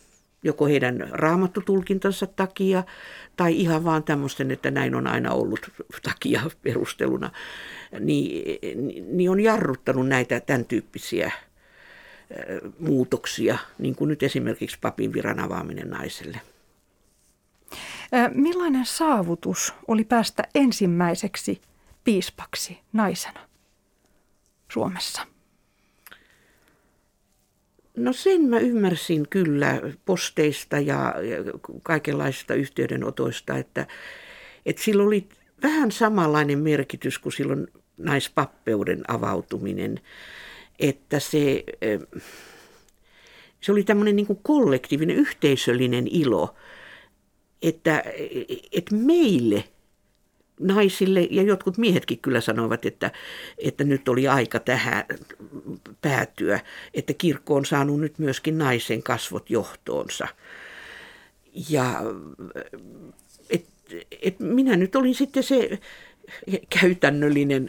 joko 0.43 0.67
heidän 0.67 1.09
raamattutulkintansa 1.11 2.27
takia 2.27 2.85
tai 3.37 3.61
ihan 3.61 3.85
vaan 3.85 4.05
tämmöisten, 4.05 4.51
että 4.51 4.71
näin 4.71 4.95
on 4.95 5.07
aina 5.07 5.33
ollut 5.33 5.71
takia 6.03 6.43
perusteluna, 6.63 7.31
niin, 8.01 8.59
niin 9.17 9.31
on 9.31 9.41
jarruttanut 9.41 10.09
näitä 10.09 10.41
tämän 10.41 10.65
tyyppisiä 10.65 11.33
muutoksia, 12.79 13.59
niin 13.79 13.95
kuin 13.95 14.09
nyt 14.09 14.23
esimerkiksi 14.23 14.79
papin 14.81 15.13
viran 15.13 15.41
avaaminen 15.41 15.91
naiselle. 15.91 16.41
Millainen 18.35 18.87
saavutus 18.87 19.75
oli 19.89 20.05
päästä 20.05 20.43
ensimmäiseksi 20.55 21.61
piispaksi 22.05 22.79
naisena 22.93 23.41
Suomessa? 24.73 25.23
No 27.97 28.13
sen 28.13 28.41
mä 28.41 28.59
ymmärsin 28.59 29.29
kyllä 29.29 29.81
posteista 30.05 30.79
ja 30.79 31.15
kaikenlaisista 31.83 32.55
yhteydenotoista, 32.55 33.57
että, 33.57 33.87
että 34.67 34.83
sillä 34.83 35.03
oli 35.03 35.29
vähän 35.63 35.93
samanlainen 35.93 36.59
merkitys 36.59 37.19
kuin 37.19 37.33
silloin 37.33 37.67
naispappeuden 37.97 39.03
avautuminen 39.09 40.01
että 40.79 41.21
se, 41.21 41.65
se 43.61 43.73
oli 43.73 43.83
tämmöinen 43.83 44.17
niin 44.17 44.27
kuin 44.27 44.41
kollektiivinen, 44.43 45.17
yhteisöllinen 45.17 46.09
ilo, 46.11 46.55
että, 47.63 48.05
että 48.73 48.95
meille 48.95 49.65
naisille, 50.61 51.29
ja 51.31 51.43
jotkut 51.43 51.79
miehetkin 51.79 52.19
kyllä 52.19 52.41
sanoivat, 52.41 52.87
että, 52.87 53.11
että 53.59 53.85
nyt 53.85 54.09
oli 54.09 54.29
aika 54.29 54.61
tähän 54.61 55.05
päätyä, 56.01 56.61
että 56.95 57.13
kirkko 57.13 57.55
on 57.55 57.67
saanut 57.67 58.01
nyt 58.01 58.19
myöskin 58.19 58.59
naisen 58.59 59.03
kasvot 59.03 59.51
johtoonsa. 59.51 60.29
Ja 61.69 62.03
et, 63.51 63.65
et 64.23 64.41
minä 64.41 64.77
nyt 64.77 64.97
olin 64.97 65.15
sitten 65.15 65.43
se 65.43 65.79
käytännöllinen 66.81 67.69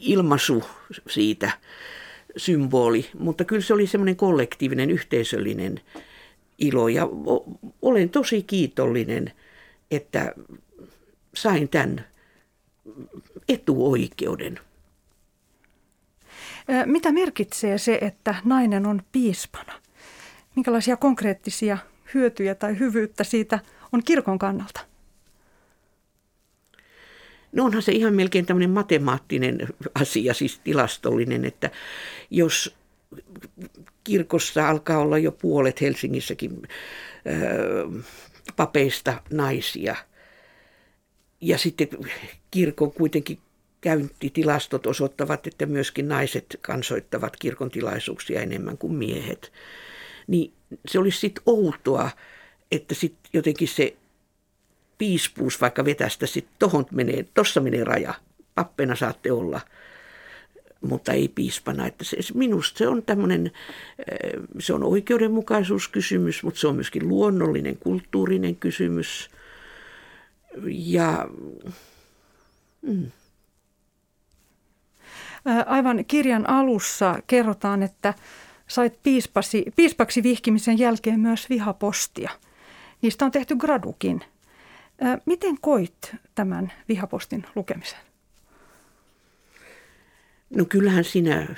ilmaisu 0.00 0.64
siitä 1.08 1.50
symboli, 2.36 3.10
mutta 3.18 3.44
kyllä 3.44 3.62
se 3.62 3.74
oli 3.74 3.86
semmoinen 3.86 4.16
kollektiivinen, 4.16 4.90
yhteisöllinen 4.90 5.80
ilo 6.58 6.88
ja 6.88 7.08
olen 7.82 8.10
tosi 8.10 8.42
kiitollinen, 8.42 9.32
että 9.90 10.34
sain 11.34 11.68
tämän 11.68 12.04
etuoikeuden. 13.48 14.60
Mitä 16.86 17.12
merkitsee 17.12 17.78
se, 17.78 17.98
että 18.00 18.34
nainen 18.44 18.86
on 18.86 19.02
piispana? 19.12 19.72
Minkälaisia 20.56 20.96
konkreettisia 20.96 21.78
hyötyjä 22.14 22.54
tai 22.54 22.78
hyvyyttä 22.78 23.24
siitä 23.24 23.58
on 23.92 24.02
kirkon 24.04 24.38
kannalta? 24.38 24.80
No 27.56 27.64
onhan 27.64 27.82
se 27.82 27.92
ihan 27.92 28.14
melkein 28.14 28.46
tämmöinen 28.46 28.70
matemaattinen 28.70 29.68
asia, 29.94 30.34
siis 30.34 30.58
tilastollinen, 30.58 31.44
että 31.44 31.70
jos 32.30 32.76
kirkossa 34.04 34.68
alkaa 34.68 34.98
olla 34.98 35.18
jo 35.18 35.32
puolet 35.32 35.80
Helsingissäkin 35.80 36.62
papeista 38.56 39.22
naisia, 39.30 39.96
ja 41.40 41.58
sitten 41.58 41.88
kirkon 42.50 42.92
kuitenkin 42.92 43.38
käyntitilastot 43.80 44.86
osoittavat, 44.86 45.46
että 45.46 45.66
myöskin 45.66 46.08
naiset 46.08 46.58
kansoittavat 46.60 47.36
kirkon 47.36 47.70
tilaisuuksia 47.70 48.42
enemmän 48.42 48.78
kuin 48.78 48.94
miehet. 48.94 49.52
Niin 50.26 50.52
se 50.88 50.98
olisi 50.98 51.20
sitten 51.20 51.42
outoa, 51.46 52.10
että 52.72 52.94
sitten 52.94 53.30
jotenkin 53.32 53.68
se 53.68 53.96
piispuus 54.98 55.60
vaikka 55.60 55.84
vetästä 55.84 56.26
sitten 56.26 56.56
tohon 56.58 56.86
menee, 56.90 57.24
tossa 57.34 57.60
menee 57.60 57.84
raja. 57.84 58.14
Pappena 58.54 58.96
saatte 58.96 59.32
olla, 59.32 59.60
mutta 60.80 61.12
ei 61.12 61.28
piispana. 61.28 61.86
Että 61.86 62.04
se, 62.04 62.16
minusta 62.34 62.78
se 62.78 62.88
on 62.88 63.02
tämmöinen, 63.02 63.46
eh, 63.98 64.40
se 64.58 64.72
on 64.74 64.84
oikeudenmukaisuuskysymys, 64.84 66.42
mutta 66.42 66.60
se 66.60 66.68
on 66.68 66.74
myöskin 66.74 67.08
luonnollinen, 67.08 67.76
kulttuurinen 67.76 68.56
kysymys. 68.56 69.30
Ja 70.66 71.28
mm. 72.82 73.10
Aivan 75.66 76.04
kirjan 76.04 76.48
alussa 76.48 77.22
kerrotaan, 77.26 77.82
että 77.82 78.14
sait 78.68 79.02
piispasi, 79.02 79.64
piispaksi 79.76 80.22
vihkimisen 80.22 80.78
jälkeen 80.78 81.20
myös 81.20 81.50
vihapostia. 81.50 82.30
Niistä 83.02 83.24
on 83.24 83.30
tehty 83.30 83.56
gradukin– 83.56 84.24
Miten 85.26 85.60
koit 85.60 86.14
tämän 86.34 86.72
vihapostin 86.88 87.46
lukemisen? 87.54 87.98
No 90.50 90.64
kyllähän 90.64 91.04
sinä 91.04 91.54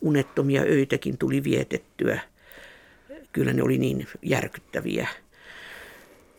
unettomia 0.00 0.62
öitäkin 0.62 1.18
tuli 1.18 1.44
vietettyä. 1.44 2.20
Kyllä 3.32 3.52
ne 3.52 3.62
oli 3.62 3.78
niin 3.78 4.06
järkyttäviä 4.22 5.08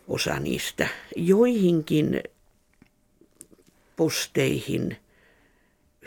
osa 0.08 0.40
niistä. 0.40 0.88
Joihinkin 1.16 2.22
posteihin, 3.96 4.96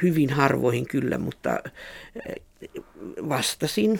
hyvin 0.01 0.29
harvoihin 0.29 0.87
kyllä, 0.87 1.17
mutta 1.17 1.63
vastasin. 3.29 3.99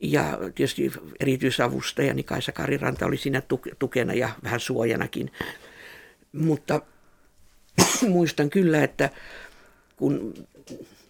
Ja 0.00 0.38
tietysti 0.54 0.92
erityisavustajani 1.20 2.22
Kaisa 2.22 2.52
Kariranta 2.52 3.06
oli 3.06 3.16
siinä 3.16 3.42
tukena 3.78 4.14
ja 4.14 4.28
vähän 4.44 4.60
suojanakin. 4.60 5.32
Mutta 6.32 6.80
muistan 8.08 8.50
kyllä, 8.50 8.84
että 8.84 9.10
kun 9.96 10.34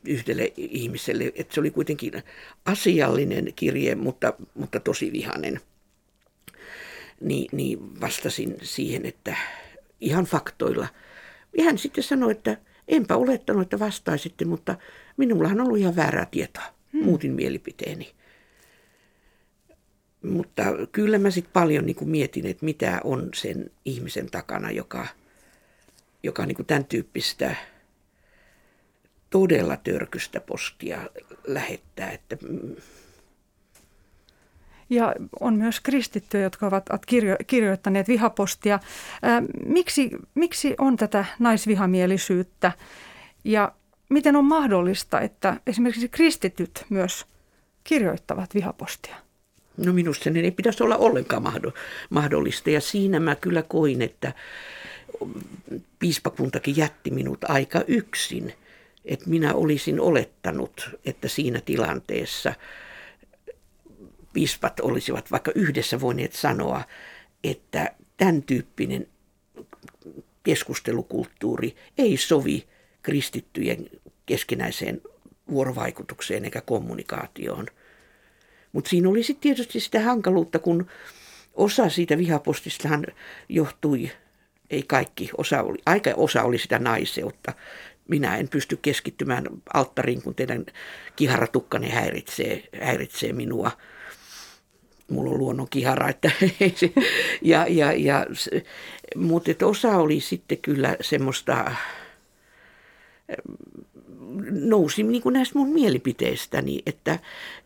yhdelle 0.04 0.52
ihmiselle, 0.56 1.32
että 1.34 1.54
se 1.54 1.60
oli 1.60 1.70
kuitenkin 1.70 2.22
asiallinen 2.64 3.52
kirje, 3.56 3.94
mutta, 3.94 4.32
mutta 4.54 4.80
tosi 4.80 5.12
vihainen, 5.12 5.60
niin, 7.20 7.48
niin 7.52 8.00
vastasin 8.00 8.56
siihen, 8.62 9.06
että 9.06 9.36
ihan 10.00 10.24
faktoilla. 10.24 10.88
Ja 11.58 11.64
hän 11.64 11.78
sitten 11.78 12.04
sanoi, 12.04 12.32
että 12.32 12.56
enpä 12.88 13.16
olettanut, 13.16 13.62
että 13.62 13.78
vastaisitte, 13.78 14.44
mutta 14.44 14.76
minullahan 15.16 15.60
on 15.60 15.66
ollut 15.66 15.78
ihan 15.78 15.96
väärää 15.96 16.26
tietoa. 16.30 16.64
Hmm. 16.92 17.04
Muutin 17.04 17.32
mielipiteeni. 17.32 18.14
Mutta 20.22 20.62
kyllä 20.92 21.18
mä 21.18 21.30
sitten 21.30 21.52
paljon 21.52 21.86
niin 21.86 21.96
kuin 21.96 22.08
mietin, 22.08 22.46
että 22.46 22.64
mitä 22.64 23.00
on 23.04 23.28
sen 23.34 23.70
ihmisen 23.84 24.30
takana, 24.30 24.70
joka, 24.70 25.06
joka 26.22 26.46
niin 26.46 26.56
kuin 26.56 26.66
tämän 26.66 26.84
tyyppistä 26.84 27.56
todella 29.30 29.76
törkystä 29.76 30.40
postia 30.40 31.10
lähettää. 31.46 32.10
Että 32.10 32.36
ja 34.90 35.14
on 35.40 35.54
myös 35.54 35.80
kristittyjä, 35.80 36.44
jotka 36.44 36.66
ovat 36.66 36.86
kirjo- 37.06 37.44
kirjoittaneet 37.46 38.08
vihapostia. 38.08 38.78
Ää, 39.22 39.42
miksi, 39.66 40.10
miksi 40.34 40.74
on 40.78 40.96
tätä 40.96 41.24
naisvihamielisyyttä 41.38 42.72
ja 43.44 43.72
miten 44.08 44.36
on 44.36 44.44
mahdollista, 44.44 45.20
että 45.20 45.60
esimerkiksi 45.66 46.08
kristityt 46.08 46.84
myös 46.88 47.26
kirjoittavat 47.84 48.54
vihapostia? 48.54 49.25
No 49.76 49.92
minusta 49.92 50.24
sen 50.24 50.36
ei 50.36 50.50
pitäisi 50.50 50.82
olla 50.82 50.96
ollenkaan 50.96 51.42
mahdollista 52.10 52.70
ja 52.70 52.80
siinä 52.80 53.20
mä 53.20 53.34
kyllä 53.34 53.62
koin, 53.62 54.02
että 54.02 54.32
piispakuntakin 55.98 56.76
jätti 56.76 57.10
minut 57.10 57.44
aika 57.44 57.84
yksin. 57.86 58.52
Että 59.04 59.30
minä 59.30 59.54
olisin 59.54 60.00
olettanut, 60.00 60.90
että 61.04 61.28
siinä 61.28 61.60
tilanteessa 61.60 62.52
piispat 64.32 64.80
olisivat 64.80 65.30
vaikka 65.30 65.52
yhdessä 65.54 66.00
voineet 66.00 66.32
sanoa, 66.32 66.82
että 67.44 67.94
tämän 68.16 68.42
tyyppinen 68.42 69.06
keskustelukulttuuri 70.42 71.76
ei 71.98 72.16
sovi 72.16 72.66
kristittyjen 73.02 73.90
keskinäiseen 74.26 75.02
vuorovaikutukseen 75.50 76.44
eikä 76.44 76.60
kommunikaatioon– 76.60 77.66
mutta 78.76 78.90
siinä 78.90 79.08
oli 79.08 79.22
sitten 79.22 79.42
tietysti 79.42 79.80
sitä 79.80 80.00
hankaluutta, 80.00 80.58
kun 80.58 80.86
osa 81.54 81.88
siitä 81.88 82.18
vihapostistahan 82.18 83.06
johtui, 83.48 84.10
ei 84.70 84.82
kaikki, 84.82 85.30
osa 85.38 85.62
oli, 85.62 85.78
aika 85.86 86.10
osa 86.16 86.42
oli 86.42 86.58
sitä 86.58 86.78
naiseutta. 86.78 87.52
Minä 88.08 88.36
en 88.36 88.48
pysty 88.48 88.78
keskittymään 88.82 89.46
alttariin, 89.74 90.22
kun 90.22 90.34
teidän 90.34 90.66
kiharatukkani 91.16 91.90
häiritsee, 91.90 92.68
häiritsee 92.80 93.32
minua. 93.32 93.70
Mulla 95.10 95.30
on 95.30 95.38
luonnon 95.38 95.68
kihara, 95.70 96.08
että 96.08 96.30
ja, 97.42 97.66
ja, 97.68 97.92
ja, 97.92 98.26
mutta 99.14 99.66
osa 99.66 99.96
oli 99.96 100.20
sitten 100.20 100.58
kyllä 100.58 100.96
semmoista 101.00 101.72
nousi 104.50 105.02
niin 105.02 105.22
kuin 105.22 105.32
näistä 105.32 105.58
mun 105.58 105.68
mielipiteistäni. 105.68 106.82
Että, 106.86 107.18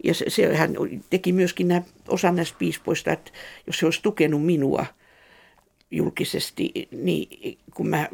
ja 0.04 0.14
se, 0.14 0.24
se, 0.28 0.56
hän 0.56 0.76
teki 1.10 1.32
myöskin 1.32 1.68
nämä, 1.68 1.82
osa 2.08 2.32
näistä 2.32 2.56
piispoista, 2.58 3.12
että 3.12 3.30
jos 3.66 3.78
se 3.78 3.86
olisi 3.86 4.02
tukenut 4.02 4.46
minua 4.46 4.86
julkisesti, 5.90 6.88
niin 6.90 7.58
kun 7.74 7.88
mä 7.88 8.08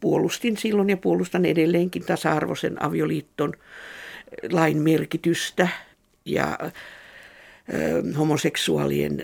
puolustin 0.00 0.56
silloin 0.56 0.90
ja 0.90 0.96
puolustan 0.96 1.44
edelleenkin 1.44 2.04
tasa-arvoisen 2.04 2.82
avioliiton 2.82 3.52
lain 4.50 4.78
merkitystä 4.78 5.68
ja 6.24 6.58
homoseksuaalien 8.18 9.22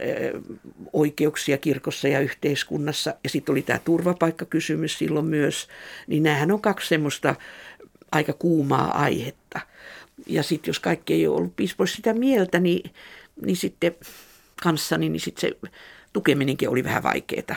oikeuksia 0.92 1.58
kirkossa 1.58 2.08
ja 2.08 2.20
yhteiskunnassa. 2.20 3.14
Ja 3.24 3.30
sitten 3.30 3.52
oli 3.52 3.62
tämä 3.62 3.78
turvapaikkakysymys 3.78 4.98
silloin 4.98 5.26
myös. 5.26 5.68
Niin 6.06 6.22
näähän 6.22 6.52
on 6.52 6.60
kaksi 6.60 6.88
semmoista 6.88 7.34
aika 8.12 8.32
kuumaa 8.32 9.02
aihetta. 9.02 9.60
Ja 10.26 10.42
sitten 10.42 10.68
jos 10.68 10.80
kaikki 10.80 11.14
ei 11.14 11.26
ole 11.26 11.36
ollut 11.36 11.56
piispoissa 11.56 11.96
sitä 11.96 12.12
mieltä, 12.12 12.60
niin, 12.60 12.90
niin 13.42 13.56
sitten 13.56 13.94
kanssani, 14.62 15.08
niin 15.08 15.20
sitten 15.20 15.50
se 15.50 15.70
tukeminenkin 16.12 16.68
oli 16.68 16.84
vähän 16.84 17.02
vaikeaa. 17.02 17.56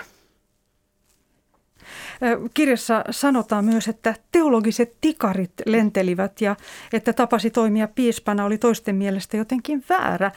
Kirjassa 2.54 3.04
sanotaan 3.12 3.66
myös, 3.66 3.88
että 3.88 4.16
teologiset 4.32 4.96
tikarit 5.02 5.52
lentelivät 5.66 6.42
ja 6.42 6.56
että 6.94 7.14
tapasi 7.14 7.50
toimia 7.50 7.88
piispana 7.88 8.46
oli 8.46 8.58
toisten 8.58 8.96
mielestä 8.96 9.38
jotenkin 9.38 9.84
väärä. 9.90 10.32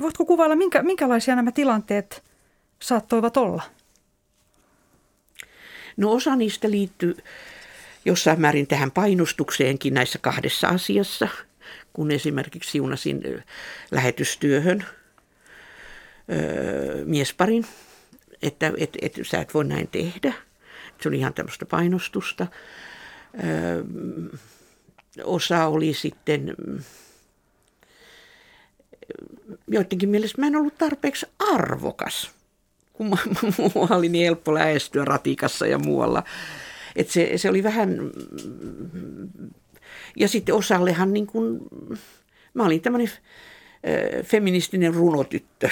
Voitko 0.00 0.24
kuvailla, 0.24 0.56
minkä, 0.56 0.82
minkälaisia 0.82 1.36
nämä 1.36 1.52
tilanteet 1.52 2.22
saattoivat 2.82 3.36
olla? 3.36 3.62
No 5.96 6.12
osa 6.12 6.36
niistä 6.36 6.70
liittyy 6.70 7.16
jossain 8.04 8.40
määrin 8.40 8.66
tähän 8.66 8.90
painostukseenkin 8.90 9.94
näissä 9.94 10.18
kahdessa 10.18 10.68
asiassa, 10.68 11.28
kun 11.92 12.10
esimerkiksi 12.10 12.70
siunasin 12.70 13.22
lähetystyöhön 13.90 14.84
öö, 16.32 17.04
miesparin, 17.04 17.66
että 18.42 18.72
et, 18.78 18.96
et, 19.02 19.18
sä 19.22 19.40
et 19.40 19.54
voi 19.54 19.64
näin 19.64 19.88
tehdä. 19.88 20.32
Se 21.00 21.08
oli 21.08 21.18
ihan 21.18 21.34
tämmöistä 21.34 21.66
painostusta. 21.66 22.46
Öö, 23.44 23.84
osa 25.24 25.66
oli 25.66 25.94
sitten, 25.94 26.54
joidenkin 29.68 30.08
mielestä 30.08 30.40
mä 30.40 30.46
en 30.46 30.56
ollut 30.56 30.78
tarpeeksi 30.78 31.26
arvokas, 31.38 32.30
kun 32.92 33.06
mua 33.74 33.88
oli 33.90 34.08
niin 34.08 34.24
helppo 34.24 34.54
lähestyä 34.54 35.04
ratikassa 35.04 35.66
ja 35.66 35.78
muualla. 35.78 36.22
Et 36.96 37.10
se, 37.10 37.38
se 37.38 37.48
oli 37.48 37.62
vähän, 37.62 37.98
ja 40.16 40.28
sitten 40.28 40.54
osallehan 40.54 41.12
niin 41.12 41.26
kuin, 41.26 41.60
mä 42.54 42.64
olin 42.64 42.80
tämmöinen 42.80 43.10
feministinen 44.24 44.94
runotyttö 44.94 45.68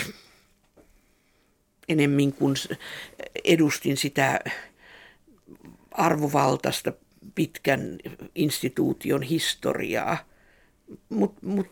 enemmän 1.88 2.32
kuin 2.32 2.54
edustin 3.44 3.96
sitä 3.96 4.40
arvovaltaista 5.90 6.92
pitkän 7.34 7.98
instituution 8.34 9.22
historiaa. 9.22 10.18
Mutta 11.08 11.46
mut, 11.46 11.66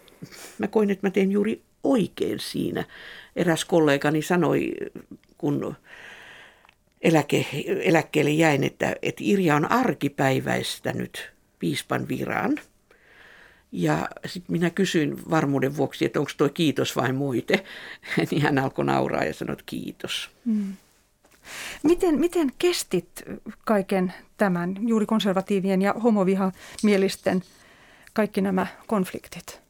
mä 0.58 0.68
koin, 0.68 0.90
että 0.90 1.06
mä 1.06 1.10
teen 1.10 1.32
juuri 1.32 1.62
oikein 1.84 2.40
siinä. 2.40 2.84
Eräs 3.36 3.64
kollegani 3.64 4.22
sanoi, 4.22 4.72
kun 5.38 5.76
eläke, 7.00 7.46
eläkkeelle 7.82 8.30
jäin, 8.30 8.64
että, 8.64 8.96
että 9.02 9.24
Irja 9.24 9.56
on 9.56 9.72
arkipäiväistänyt 9.72 11.32
piispan 11.58 12.08
viran. 12.08 12.58
Ja 13.72 14.08
sitten 14.26 14.52
minä 14.52 14.70
kysyin 14.70 15.30
varmuuden 15.30 15.76
vuoksi, 15.76 16.04
että 16.04 16.20
onko 16.20 16.32
tuo 16.36 16.48
kiitos 16.48 16.96
vai 16.96 17.12
muite. 17.12 17.64
niin 18.30 18.42
hän 18.42 18.58
alkoi 18.58 18.84
nauraa 18.84 19.24
ja 19.24 19.34
sanoi, 19.34 19.52
että 19.52 19.64
kiitos. 19.66 20.30
Hmm. 20.46 20.72
Miten, 21.82 22.20
miten 22.20 22.52
kestit 22.58 23.08
kaiken 23.64 24.12
tämän, 24.36 24.76
juuri 24.80 25.06
konservatiivien 25.06 25.82
ja 25.82 25.92
homovihamielisten, 25.92 27.42
kaikki 28.12 28.40
nämä 28.40 28.66
konfliktit? 28.86 29.60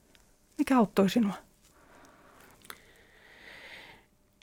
Mikä 0.59 0.79
auttoi 0.79 1.11
sinua? 1.11 1.35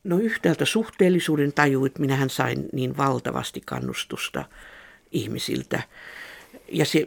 No 0.07 0.17
yhtäältä 0.17 0.65
suhteellisuuden 0.65 1.53
tajuit, 1.53 1.99
minähän 1.99 2.29
sain 2.29 2.69
niin 2.73 2.97
valtavasti 2.97 3.61
kannustusta 3.65 4.45
ihmisiltä. 5.11 5.81
Ja 6.71 6.85
se, 6.85 7.05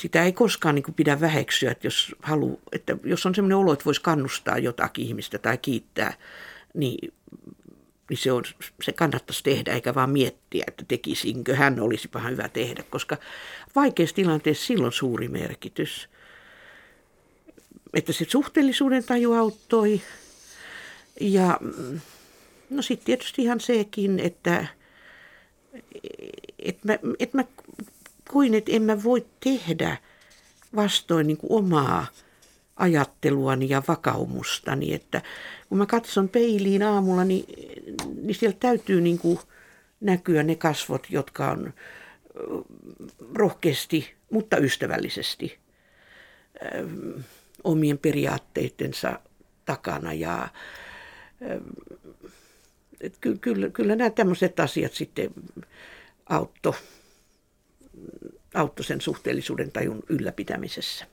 sitä 0.00 0.24
ei 0.24 0.32
koskaan 0.32 0.74
niin 0.74 0.82
kuin 0.82 0.94
pidä 0.94 1.20
väheksyä, 1.20 1.70
että 1.70 1.86
jos, 1.86 2.14
halu, 2.22 2.60
että 2.72 2.96
jos 3.04 3.26
on 3.26 3.34
sellainen 3.34 3.58
olo, 3.58 3.72
että 3.72 3.84
voisi 3.84 4.00
kannustaa 4.00 4.58
jotakin 4.58 5.06
ihmistä 5.06 5.38
tai 5.38 5.58
kiittää, 5.58 6.12
niin 6.74 7.12
niin 8.10 8.18
se, 8.18 8.32
on, 8.32 8.44
se 8.82 8.92
kannattaisi 8.92 9.42
tehdä 9.42 9.72
eikä 9.72 9.94
vaan 9.94 10.10
miettiä, 10.10 10.64
että 10.68 10.84
tekisinkö 10.88 11.56
hän 11.56 11.80
olisi 11.80 12.08
vähän 12.14 12.32
hyvä 12.32 12.48
tehdä, 12.48 12.84
koska 12.90 13.16
vaikeassa 13.74 14.16
tilanteessa 14.16 14.66
silloin 14.66 14.92
suuri 14.92 15.28
merkitys. 15.28 16.08
Että 17.94 18.12
se 18.12 18.26
suhteellisuuden 18.28 19.04
taju 19.04 19.32
auttoi 19.32 20.00
ja 21.20 21.60
no 22.70 22.82
sitten 22.82 23.06
tietysti 23.06 23.42
ihan 23.42 23.60
sekin, 23.60 24.20
että 24.20 24.66
et 26.58 26.84
mä, 26.84 26.98
et 27.18 27.34
mä 27.34 27.44
koin, 28.28 28.54
että 28.54 28.72
en 28.72 28.82
mä 28.82 29.02
voi 29.02 29.26
tehdä 29.44 29.96
vastoin 30.76 31.26
niin 31.26 31.36
kuin 31.36 31.52
omaa 31.52 32.06
ajatteluani 32.76 33.68
ja 33.68 33.82
vakaumustani, 33.88 34.94
että 34.94 35.22
kun 35.68 35.78
mä 35.78 35.86
katson 35.86 36.28
peiliin 36.28 36.82
aamulla, 36.82 37.24
niin, 37.24 37.44
niin 38.22 38.34
sieltä 38.34 38.58
täytyy 38.60 39.00
niin 39.00 39.18
kuin 39.18 39.38
näkyä 40.00 40.42
ne 40.42 40.54
kasvot, 40.54 41.06
jotka 41.10 41.50
on 41.50 41.74
rohkeasti, 43.34 44.14
mutta 44.30 44.56
ystävällisesti 44.56 45.58
omien 47.64 47.98
periaatteitensa 47.98 49.20
takana. 49.64 50.12
Ja, 50.12 50.48
et 53.00 53.16
ky, 53.20 53.38
kyllä, 53.40 53.70
kyllä 53.70 53.96
nämä 53.96 54.10
tämmöiset 54.10 54.60
asiat 54.60 54.92
sitten 54.92 55.30
auttoi 56.28 56.74
auttoi 58.54 58.84
sen 58.84 59.00
suhteellisuuden 59.00 59.72
tajun 59.72 60.02
ylläpitämisessä. 60.08 61.06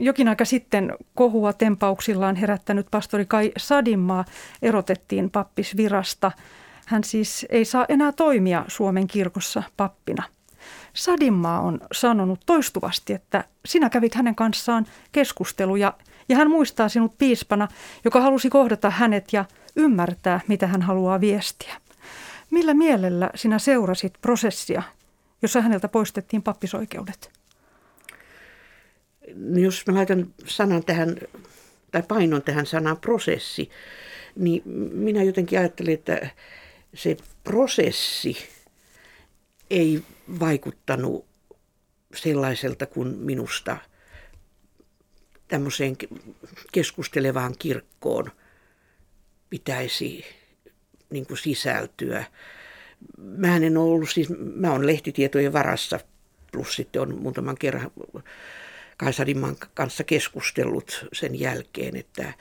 Jokin 0.00 0.28
aika 0.28 0.44
sitten 0.44 0.92
kohua 1.14 1.52
tempauksillaan 1.52 2.36
herättänyt 2.36 2.86
pastori 2.90 3.26
Kai 3.26 3.52
Sadinmaa 3.56 4.24
erotettiin 4.62 5.30
pappisvirasta. 5.30 6.32
Hän 6.86 7.04
siis 7.04 7.46
ei 7.48 7.64
saa 7.64 7.86
enää 7.88 8.12
toimia 8.12 8.64
Suomen 8.68 9.06
kirkossa 9.06 9.62
pappina. 9.76 10.22
Sadinmaa 10.94 11.60
on 11.60 11.80
sanonut 11.92 12.40
toistuvasti, 12.46 13.12
että 13.12 13.44
sinä 13.66 13.90
kävit 13.90 14.14
hänen 14.14 14.34
kanssaan 14.34 14.86
keskusteluja 15.12 15.94
ja 16.28 16.36
hän 16.36 16.50
muistaa 16.50 16.88
sinut 16.88 17.18
piispana, 17.18 17.68
joka 18.04 18.20
halusi 18.20 18.50
kohdata 18.50 18.90
hänet 18.90 19.32
ja 19.32 19.44
ymmärtää, 19.76 20.40
mitä 20.48 20.66
hän 20.66 20.82
haluaa 20.82 21.20
viestiä. 21.20 21.74
Millä 22.50 22.74
mielellä 22.74 23.30
sinä 23.34 23.58
seurasit 23.58 24.14
prosessia, 24.20 24.82
jossa 25.42 25.60
häneltä 25.60 25.88
poistettiin 25.88 26.42
pappisoikeudet? 26.42 27.32
No 29.34 29.58
jos 29.58 29.86
mä 29.86 29.94
laitan 29.94 30.34
sanan 30.46 30.84
tähän, 30.84 31.16
tai 31.90 32.02
painon 32.02 32.42
tähän 32.42 32.66
sanaan 32.66 32.96
prosessi, 32.96 33.70
niin 34.36 34.62
minä 34.94 35.22
jotenkin 35.22 35.58
ajattelin, 35.58 35.94
että 35.94 36.30
se 36.94 37.16
prosessi 37.44 38.36
ei 39.70 40.02
vaikuttanut 40.40 41.26
sellaiselta 42.14 42.86
kuin 42.86 43.08
minusta 43.08 43.76
tämmöiseen 45.48 45.96
keskustelevaan 46.72 47.54
kirkkoon 47.58 48.30
pitäisi 49.54 50.24
niin 51.10 51.26
kuin 51.26 51.38
sisältyä. 51.38 52.24
Mä 53.18 53.56
en 53.56 53.76
ole 53.76 53.92
ollut 53.92 54.10
siis, 54.10 54.28
mä 54.38 54.72
olen 54.72 54.86
lehtitietojen 54.86 55.52
varassa, 55.52 56.00
plus 56.52 56.76
sitten 56.76 57.02
on 57.02 57.18
muutaman 57.18 57.56
kerran 57.58 57.90
Kaisarimman 58.96 59.56
kanssa 59.74 60.04
keskustellut 60.04 61.06
sen 61.12 61.40
jälkeen, 61.40 61.96
että 61.96 62.32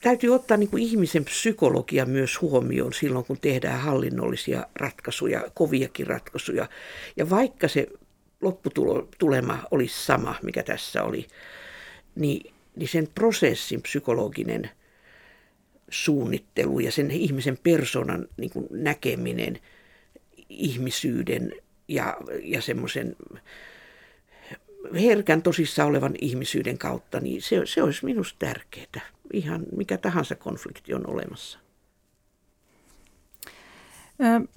täytyy 0.00 0.34
ottaa 0.34 0.56
niin 0.56 0.70
kuin 0.70 0.82
ihmisen 0.82 1.24
psykologia 1.24 2.06
myös 2.06 2.40
huomioon 2.40 2.92
silloin, 2.92 3.24
kun 3.24 3.40
tehdään 3.40 3.80
hallinnollisia 3.80 4.66
ratkaisuja, 4.76 5.44
koviakin 5.54 6.06
ratkaisuja. 6.06 6.68
Ja 7.16 7.30
vaikka 7.30 7.68
se 7.68 7.86
lopputulema 8.40 9.58
olisi 9.70 10.04
sama, 10.04 10.34
mikä 10.42 10.62
tässä 10.62 11.02
oli, 11.02 11.26
niin, 12.14 12.54
niin 12.76 12.88
sen 12.88 13.08
prosessin 13.14 13.82
psykologinen 13.82 14.70
suunnittelu 15.90 16.80
ja 16.80 16.92
sen 16.92 17.10
ihmisen 17.10 17.58
persoonan 17.62 18.28
niin 18.36 18.50
kuin 18.50 18.66
näkeminen 18.70 19.58
ihmisyyden 20.48 21.52
ja, 21.88 22.16
ja 22.42 22.62
semmoisen 22.62 23.16
herkän 24.94 25.42
tosissa 25.42 25.84
olevan 25.84 26.14
ihmisyyden 26.20 26.78
kautta, 26.78 27.20
niin 27.20 27.42
se, 27.42 27.60
se 27.64 27.82
olisi 27.82 28.04
minusta 28.04 28.38
tärkeää. 28.38 29.06
Ihan 29.32 29.62
mikä 29.76 29.98
tahansa 29.98 30.34
konflikti 30.34 30.94
on 30.94 31.10
olemassa. 31.10 31.58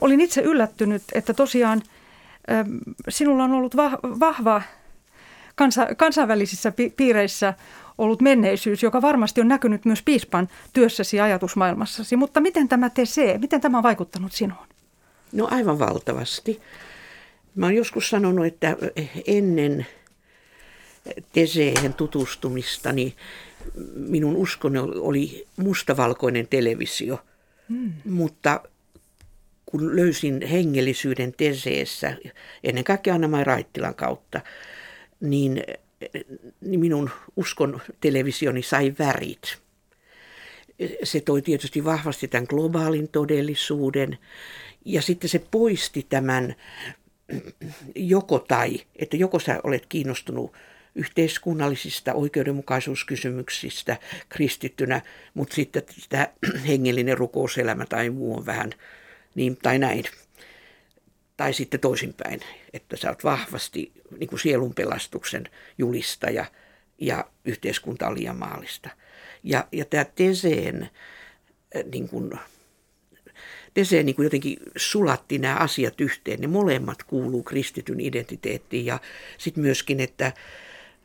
Olin 0.00 0.20
itse 0.20 0.40
yllättynyt, 0.40 1.02
että 1.14 1.34
tosiaan 1.34 1.82
sinulla 3.08 3.44
on 3.44 3.52
ollut 3.52 3.76
vahva 4.20 4.62
kansa, 5.54 5.86
kansainvälisissä 5.96 6.72
piireissä 6.96 7.54
ollut 7.98 8.20
menneisyys, 8.20 8.82
joka 8.82 9.02
varmasti 9.02 9.40
on 9.40 9.48
näkynyt 9.48 9.84
myös 9.84 10.02
piispan 10.02 10.48
työssäsi 10.72 11.20
ajatusmaailmassasi. 11.20 12.16
Mutta 12.16 12.40
miten 12.40 12.68
tämä 12.68 12.90
TC, 12.90 13.40
miten 13.40 13.60
tämä 13.60 13.76
on 13.78 13.82
vaikuttanut 13.82 14.32
sinuun? 14.32 14.66
No 15.32 15.48
aivan 15.50 15.78
valtavasti. 15.78 16.60
Mä 17.54 17.66
oon 17.66 17.74
joskus 17.74 18.10
sanonut, 18.10 18.46
että 18.46 18.76
ennen 19.26 19.86
Teseen 21.32 21.94
tutustumista, 21.94 22.92
niin 22.92 23.14
minun 23.94 24.36
uskoni 24.36 24.78
oli 24.78 25.46
mustavalkoinen 25.56 26.46
televisio. 26.48 27.20
Hmm. 27.68 27.92
Mutta 28.04 28.60
kun 29.66 29.96
löysin 29.96 30.46
hengellisyyden 30.46 31.34
Teseessä, 31.36 32.16
ennen 32.64 32.84
kaikkea 32.84 33.14
Anna-Mai 33.14 33.44
Raittilan 33.44 33.94
kautta, 33.94 34.40
niin, 35.20 35.62
niin 36.60 36.80
minun 36.80 37.10
uskon 37.36 37.80
televisioni 38.00 38.62
sai 38.62 38.94
värit. 38.98 39.58
Se 41.02 41.20
toi 41.20 41.42
tietysti 41.42 41.84
vahvasti 41.84 42.28
tämän 42.28 42.46
globaalin 42.48 43.08
todellisuuden 43.08 44.18
ja 44.84 45.02
sitten 45.02 45.30
se 45.30 45.38
poisti 45.50 46.06
tämän 46.08 46.54
joko 47.94 48.38
tai, 48.38 48.80
että 48.96 49.16
joko 49.16 49.38
sä 49.38 49.60
olet 49.64 49.86
kiinnostunut 49.86 50.52
yhteiskunnallisista 51.00 52.14
oikeudenmukaisuuskysymyksistä 52.14 53.96
kristittynä, 54.28 55.00
mutta 55.34 55.54
sitten 55.54 55.82
tämä 56.08 56.28
hengellinen 56.68 57.18
rukouselämä 57.18 57.86
tai 57.86 58.10
muu 58.10 58.36
on 58.36 58.46
vähän 58.46 58.72
niin 59.34 59.56
tai 59.56 59.78
näin. 59.78 60.04
Tai 61.36 61.52
sitten 61.52 61.80
toisinpäin, 61.80 62.40
että 62.72 62.96
sä 62.96 63.08
oot 63.08 63.24
vahvasti 63.24 63.92
niin 64.18 64.28
kuin 64.28 64.40
sielunpelastuksen 64.40 65.48
julistaja 65.78 66.44
ja 66.98 67.24
yhteiskunta 67.44 68.08
on 68.08 68.14
liian 68.14 68.36
maallista. 68.36 68.90
Ja, 69.42 69.68
ja 69.72 69.84
tämä 69.84 70.04
Teseen 70.04 70.82
äh, 70.82 71.84
niin 71.92 72.08
kuin, 72.08 72.30
Teseen 73.74 74.06
niin 74.06 74.16
kuin 74.16 74.24
jotenkin 74.24 74.58
sulatti 74.76 75.38
nämä 75.38 75.54
asiat 75.54 76.00
yhteen. 76.00 76.40
Ne 76.40 76.46
molemmat 76.46 77.02
kuuluu 77.02 77.42
kristityn 77.42 78.00
identiteettiin 78.00 78.86
ja 78.86 78.98
sitten 79.38 79.62
myöskin, 79.62 80.00
että 80.00 80.32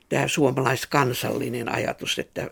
tämä 0.10 0.28
suomalaiskansallinen 0.28 1.70
ajatus, 1.70 2.20
että 2.20 2.50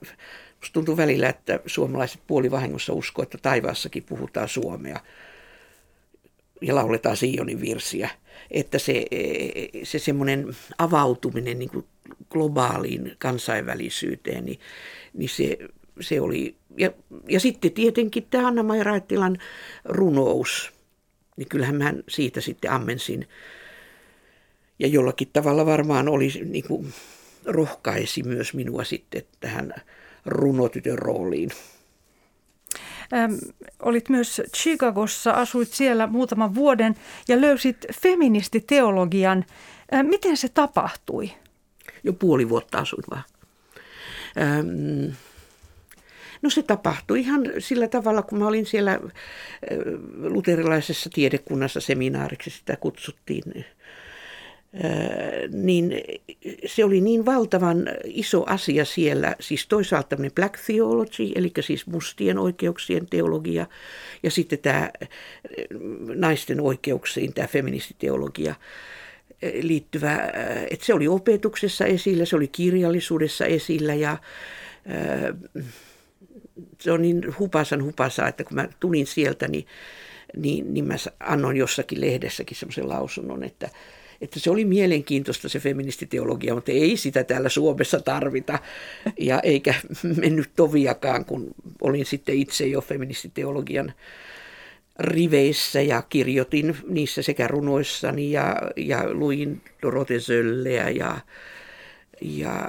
musta 0.59 0.73
tuntuu 0.73 0.97
välillä, 0.97 1.29
että 1.29 1.59
suomalaiset 1.65 2.21
puolivahingossa 2.27 2.93
uskoo, 2.93 3.23
että 3.23 3.37
taivaassakin 3.37 4.03
puhutaan 4.03 4.49
suomea 4.49 4.99
ja 6.61 6.75
lauletaan 6.75 7.17
Sionin 7.17 7.61
virsiä. 7.61 8.09
Että 8.51 8.79
se, 8.79 9.05
se 9.83 9.99
semmoinen 9.99 10.55
avautuminen 10.77 11.59
niin 11.59 11.69
kuin 11.69 11.85
globaaliin 12.29 13.15
kansainvälisyyteen, 13.17 14.45
niin, 14.45 14.59
niin 15.13 15.29
se, 15.29 15.57
se 16.01 16.21
oli... 16.21 16.55
Ja, 16.77 16.91
ja 17.29 17.39
sitten 17.39 17.71
tietenkin 17.71 18.27
tämä 18.29 18.47
Anna-Maja 18.47 18.83
Raittilan 18.83 19.37
runous, 19.85 20.71
niin 21.37 21.49
kyllähän 21.49 21.75
mä 21.75 21.93
siitä 22.09 22.41
sitten 22.41 22.71
ammensin. 22.71 23.27
Ja 24.79 24.87
jollakin 24.87 25.29
tavalla 25.33 25.65
varmaan 25.65 26.09
oli, 26.09 26.29
niin 26.45 26.63
kuin, 26.67 26.93
rohkaisi 27.45 28.23
myös 28.23 28.53
minua 28.53 28.83
sitten 28.83 29.23
tähän 29.39 29.73
runotytön 30.25 30.99
rooliin. 30.99 31.49
Äm, 33.13 33.37
olit 33.79 34.09
myös 34.09 34.41
Chicagossa, 34.55 35.31
asuit 35.31 35.69
siellä 35.69 36.07
muutaman 36.07 36.55
vuoden 36.55 36.95
ja 37.27 37.41
löysit 37.41 37.77
feministiteologian. 38.01 39.45
Äm, 39.93 40.05
miten 40.05 40.37
se 40.37 40.49
tapahtui? 40.49 41.31
Jo 42.03 42.13
puoli 42.13 42.49
vuotta 42.49 42.77
asuin 42.77 43.03
vaan. 43.09 43.23
Ähm, 44.37 45.13
No 46.43 46.49
se 46.49 46.63
tapahtui 46.63 47.19
ihan 47.19 47.41
sillä 47.59 47.87
tavalla, 47.87 48.21
kun 48.21 48.39
mä 48.39 48.47
olin 48.47 48.65
siellä 48.65 48.99
luterilaisessa 50.17 51.09
tiedekunnassa 51.13 51.79
seminaariksi, 51.79 52.49
sitä 52.49 52.75
kutsuttiin 52.75 53.65
niin 55.51 55.93
se 56.65 56.85
oli 56.85 57.01
niin 57.01 57.25
valtavan 57.25 57.89
iso 58.03 58.43
asia 58.47 58.85
siellä, 58.85 59.35
siis 59.39 59.67
toisaalta 59.67 60.07
tämmöinen 60.09 60.31
black 60.35 60.59
theology, 60.65 61.31
eli 61.35 61.51
siis 61.61 61.87
mustien 61.87 62.37
oikeuksien 62.37 63.07
teologia, 63.07 63.65
ja 64.23 64.31
sitten 64.31 64.59
tämä 64.59 64.91
naisten 66.15 66.61
oikeuksiin, 66.61 67.33
tämä 67.33 67.47
feministiteologia 67.47 68.55
liittyvä, 69.61 70.31
että 70.69 70.85
se 70.85 70.93
oli 70.93 71.07
opetuksessa 71.07 71.85
esillä, 71.85 72.25
se 72.25 72.35
oli 72.35 72.47
kirjallisuudessa 72.47 73.45
esillä 73.45 73.93
ja 73.93 74.17
se 76.79 76.91
on 76.91 77.01
niin 77.01 77.35
hupasan 77.39 77.83
hupasa, 77.83 78.27
että 78.27 78.43
kun 78.43 78.55
mä 78.55 78.67
tulin 78.79 79.07
sieltä, 79.07 79.47
niin, 79.47 79.65
niin, 80.37 80.73
niin 80.73 80.85
mä 80.85 80.95
annoin 81.19 81.57
jossakin 81.57 82.01
lehdessäkin 82.01 82.57
semmoisen 82.57 82.89
lausunnon, 82.89 83.43
että, 83.43 83.69
että 84.23 84.39
se 84.39 84.49
oli 84.49 84.65
mielenkiintoista 84.65 85.49
se 85.49 85.59
feministiteologia, 85.59 86.55
mutta 86.55 86.71
ei 86.71 86.97
sitä 86.97 87.23
täällä 87.23 87.49
Suomessa 87.49 87.99
tarvita. 87.99 88.59
Ja 89.19 89.39
eikä 89.39 89.73
mennyt 90.17 90.49
toviakaan, 90.55 91.25
kun 91.25 91.47
olin 91.81 92.05
sitten 92.05 92.35
itse 92.35 92.67
jo 92.67 92.81
feministiteologian 92.81 93.93
riveissä 94.99 95.81
ja 95.81 96.01
kirjoitin 96.01 96.77
niissä 96.87 97.21
sekä 97.21 97.47
runoissani 97.47 98.31
ja, 98.31 98.55
ja 98.75 99.13
luin 99.13 99.61
Dorote 99.81 100.19
Sölleä 100.19 100.89
ja, 100.89 101.17
ja 102.21 102.67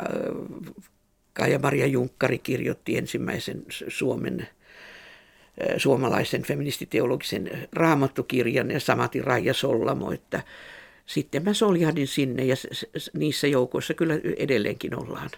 Kaija-Maria 1.33 1.87
Junkkari 1.87 2.39
kirjoitti 2.39 2.99
ensimmäisen 2.99 3.63
Suomen 3.89 4.49
suomalaisen 5.77 6.43
feministiteologisen 6.43 7.69
raamattukirjan 7.73 8.71
ja 8.71 8.81
samatin 8.81 9.25
Raija 9.25 9.55
Sollamo, 9.55 10.13
että 10.13 10.43
sitten 11.07 11.45
mä 11.45 11.55
soljahdin 11.55 12.07
sinne 12.07 12.45
ja 12.45 12.55
niissä 13.13 13.47
joukoissa 13.47 13.95
kyllä 13.95 14.15
edelleenkin 14.37 15.01
ollaan. 15.01 15.31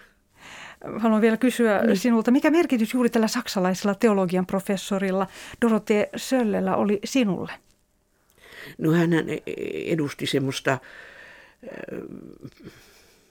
Haluan 0.97 1.21
vielä 1.21 1.37
kysyä 1.37 1.81
niin. 1.81 1.97
sinulta, 1.97 2.31
mikä 2.31 2.51
merkitys 2.51 2.93
juuri 2.93 3.09
tällä 3.09 3.27
saksalaisella 3.27 3.95
teologian 3.95 4.45
professorilla 4.45 5.27
Dorothee 5.61 6.09
Söllellä 6.15 6.75
oli 6.75 6.99
sinulle? 7.05 7.51
No 8.77 8.91
hän 8.91 9.09
edusti 9.85 10.25
semmoista, 10.25 10.71
äh, 10.71 10.79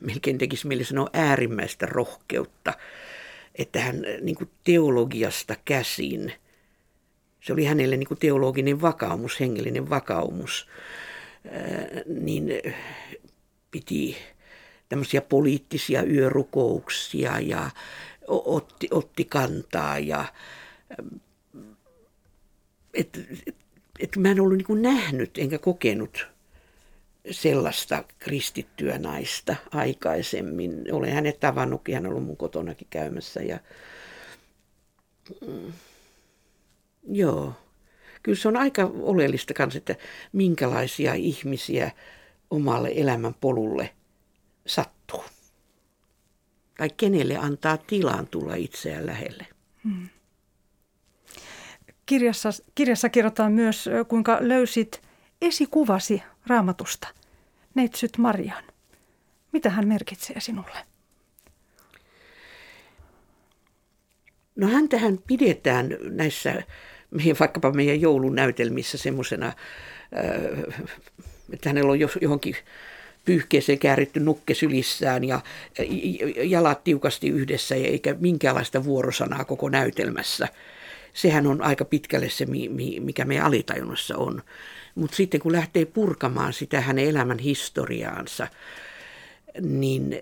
melkein 0.00 0.38
tekisi 0.38 0.66
mieli 0.66 0.84
sanoa 0.84 1.10
äärimmäistä 1.12 1.86
rohkeutta, 1.86 2.72
että 3.54 3.80
hän 3.80 3.96
äh, 3.96 4.20
niin 4.20 4.36
teologiasta 4.64 5.54
käsin, 5.64 6.32
se 7.40 7.52
oli 7.52 7.64
hänelle 7.64 7.96
niin 7.96 8.18
teologinen 8.20 8.80
vakaumus, 8.80 9.40
hengellinen 9.40 9.90
vakaumus, 9.90 10.68
niin 12.06 12.48
piti 13.70 14.16
tämmöisiä 14.88 15.20
poliittisia 15.20 16.02
yörukouksia 16.02 17.40
ja 17.40 17.70
otti, 18.28 18.88
otti 18.90 19.24
kantaa 19.24 19.98
ja 19.98 20.24
et, 22.94 23.20
et, 23.46 23.56
et 23.98 24.16
mä 24.16 24.30
en 24.30 24.40
ollut 24.40 24.58
niin 24.58 24.82
nähnyt 24.82 25.38
enkä 25.38 25.58
kokenut 25.58 26.28
sellaista 27.30 28.04
kristittyä 28.18 28.98
naista 28.98 29.56
aikaisemmin. 29.70 30.84
Olen 30.92 31.12
hänet 31.12 31.40
tavannutkin, 31.40 31.94
hän 31.94 32.06
on 32.06 32.10
ollut 32.12 32.24
mun 32.24 32.36
kotonakin 32.36 32.86
käymässä 32.90 33.40
ja 33.40 33.58
mm, 35.46 35.72
joo 37.08 37.54
kyllä 38.26 38.38
se 38.38 38.48
on 38.48 38.56
aika 38.56 38.90
oleellista 39.00 39.54
kanssa, 39.54 39.78
että 39.78 39.96
minkälaisia 40.32 41.14
ihmisiä 41.14 41.90
omalle 42.50 42.92
elämän 42.94 43.34
polulle 43.34 43.90
sattuu. 44.66 45.24
Tai 46.76 46.90
kenelle 46.96 47.36
antaa 47.36 47.76
tilaan 47.76 48.26
tulla 48.26 48.54
itseään 48.54 49.06
lähelle. 49.06 49.46
Hmm. 49.84 50.08
Kirjassa, 52.06 52.50
kirjassa 52.74 53.08
kerrotaan 53.08 53.52
myös, 53.52 53.88
kuinka 54.08 54.38
löysit 54.40 55.02
esikuvasi 55.42 56.22
raamatusta, 56.46 57.08
neitsyt 57.74 58.18
Marian. 58.18 58.64
Mitä 59.52 59.70
hän 59.70 59.88
merkitsee 59.88 60.40
sinulle? 60.40 60.78
No 64.56 64.68
häntähän 64.68 65.18
pidetään 65.26 65.88
näissä 66.02 66.62
vaikkapa 67.40 67.72
meidän 67.72 68.00
joulunäytelmissä 68.00 68.98
semmoisena, 68.98 69.46
äh, 69.46 69.54
että 71.52 71.68
hänellä 71.68 71.92
on 71.92 72.00
johonkin 72.20 72.56
pyyhkeeseen 73.26 73.78
kääritty 73.78 74.20
nukke 74.20 74.54
sylissään 74.54 75.24
ja 75.24 75.40
jalat 76.44 76.84
tiukasti 76.84 77.28
yhdessä 77.28 77.74
eikä 77.74 78.16
minkäänlaista 78.20 78.84
vuorosanaa 78.84 79.44
koko 79.44 79.68
näytelmässä. 79.68 80.48
Sehän 81.14 81.46
on 81.46 81.62
aika 81.62 81.84
pitkälle 81.84 82.28
se, 82.28 82.46
mikä 83.00 83.24
meidän 83.24 83.46
alitajunnassa 83.46 84.16
on. 84.16 84.42
Mutta 84.94 85.16
sitten 85.16 85.40
kun 85.40 85.52
lähtee 85.52 85.84
purkamaan 85.84 86.52
sitä 86.52 86.80
hänen 86.80 87.04
elämän 87.04 87.38
historiaansa, 87.38 88.46
niin 89.60 90.20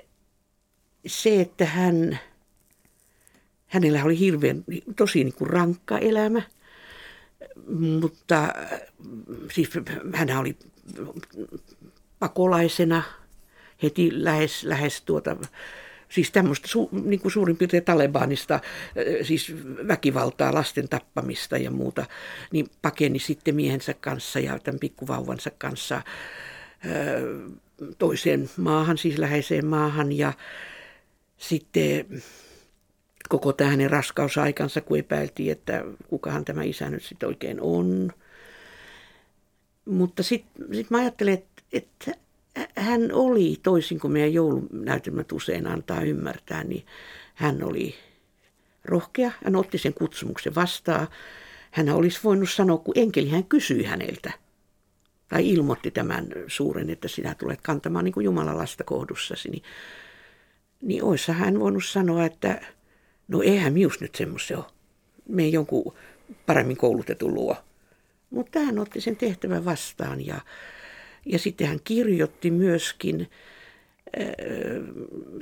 se, 1.06 1.40
että 1.40 1.64
hän, 1.64 2.18
hänellä 3.66 4.04
oli 4.04 4.18
hirveän, 4.18 4.64
tosi 4.96 5.24
niin 5.24 5.34
kuin 5.34 5.50
rankka 5.50 5.98
elämä– 5.98 6.42
mutta 7.78 8.54
siis 9.52 9.70
hän 10.14 10.38
oli 10.38 10.56
pakolaisena 12.18 13.02
heti 13.82 14.10
lähes, 14.24 14.64
lähes 14.64 15.02
tuota, 15.02 15.36
siis 16.08 16.30
tämmöistä 16.30 16.68
su, 16.68 16.88
niin 17.04 17.20
kuin 17.20 17.32
suurin 17.32 17.56
piirtein 17.56 17.84
Talebanista, 17.84 18.60
siis 19.22 19.52
väkivaltaa, 19.88 20.54
lasten 20.54 20.88
tappamista 20.88 21.58
ja 21.58 21.70
muuta, 21.70 22.06
niin 22.52 22.66
pakeni 22.82 23.18
sitten 23.18 23.54
miehensä 23.54 23.94
kanssa 23.94 24.40
ja 24.40 24.58
tämän 24.58 24.78
pikkuvauvansa 24.78 25.50
kanssa 25.58 26.02
toiseen 27.98 28.50
maahan, 28.56 28.98
siis 28.98 29.18
läheiseen 29.18 29.66
maahan 29.66 30.12
ja 30.12 30.32
sitten 31.36 32.22
koko 33.28 33.52
tämä 33.52 33.70
hänen 33.70 33.90
raskausaikansa, 33.90 34.80
kun 34.80 34.98
epäiltiin, 34.98 35.52
että 35.52 35.84
kukahan 36.08 36.44
tämä 36.44 36.62
isä 36.62 36.90
nyt 36.90 37.02
sitten 37.02 37.26
oikein 37.26 37.60
on. 37.60 38.12
Mutta 39.84 40.22
sitten 40.22 40.74
sit 40.74 40.90
mä 40.90 40.98
ajattelen, 40.98 41.34
että, 41.34 41.62
että 41.72 42.12
hän 42.76 43.12
oli, 43.12 43.56
toisin 43.62 44.00
kuin 44.00 44.12
meidän 44.12 44.32
joulunäytelmät 44.32 45.32
usein 45.32 45.66
antaa 45.66 46.00
ymmärtää, 46.00 46.64
niin 46.64 46.86
hän 47.34 47.64
oli 47.64 47.94
rohkea. 48.84 49.30
Hän 49.44 49.56
otti 49.56 49.78
sen 49.78 49.94
kutsumuksen 49.94 50.54
vastaan. 50.54 51.08
Hän 51.70 51.88
olisi 51.88 52.20
voinut 52.24 52.50
sanoa, 52.50 52.78
kun 52.78 52.98
enkeli 52.98 53.30
hän 53.30 53.44
kysyi 53.44 53.84
häneltä, 53.84 54.32
tai 55.28 55.48
ilmoitti 55.48 55.90
tämän 55.90 56.26
suuren, 56.46 56.90
että 56.90 57.08
sinä 57.08 57.34
tulet 57.34 57.60
kantamaan 57.60 58.04
niin 58.04 58.12
kuin 58.12 58.24
Jumalan 58.24 58.58
lasta 58.58 58.84
kohdussasi, 58.84 59.50
niin, 59.50 59.62
niin 60.80 61.04
olisi 61.04 61.32
hän 61.32 61.60
voinut 61.60 61.84
sanoa, 61.84 62.24
että 62.24 62.73
No 63.28 63.42
eihän 63.42 63.72
mius 63.72 64.00
nyt 64.00 64.14
semmoista 64.14 64.56
ole. 64.56 64.64
Me 65.28 65.48
jonkun 65.48 65.94
paremmin 66.46 66.76
koulutetun 66.76 67.34
luo. 67.34 67.56
Mutta 68.30 68.58
hän 68.58 68.78
otti 68.78 69.00
sen 69.00 69.16
tehtävän 69.16 69.64
vastaan 69.64 70.26
ja, 70.26 70.40
ja 71.26 71.38
sitten 71.38 71.66
hän 71.66 71.80
kirjoitti 71.84 72.50
myöskin 72.50 73.30
äh, 74.20 74.26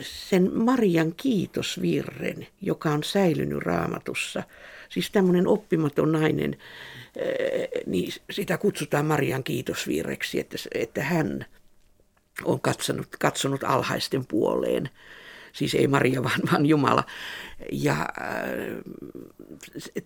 sen 0.00 0.54
Marian 0.54 1.14
kiitosvirren, 1.16 2.46
joka 2.60 2.90
on 2.90 3.04
säilynyt 3.04 3.62
raamatussa. 3.62 4.42
Siis 4.88 5.10
tämmöinen 5.10 5.46
oppimaton 5.46 6.12
nainen, 6.12 6.56
äh, 7.16 7.82
niin 7.86 8.12
sitä 8.30 8.58
kutsutaan 8.58 9.06
Marian 9.06 9.44
kiitosvirreksi, 9.44 10.40
että, 10.40 10.56
että 10.74 11.02
hän 11.02 11.46
on 12.44 12.60
katsonut, 12.60 13.08
katsonut 13.18 13.64
alhaisten 13.64 14.26
puoleen 14.26 14.90
siis 15.52 15.74
ei 15.74 15.86
Maria, 15.86 16.22
vaan, 16.24 16.40
vaan 16.52 16.66
Jumala. 16.66 17.04
Ja 17.72 18.00
äh, 18.00 18.82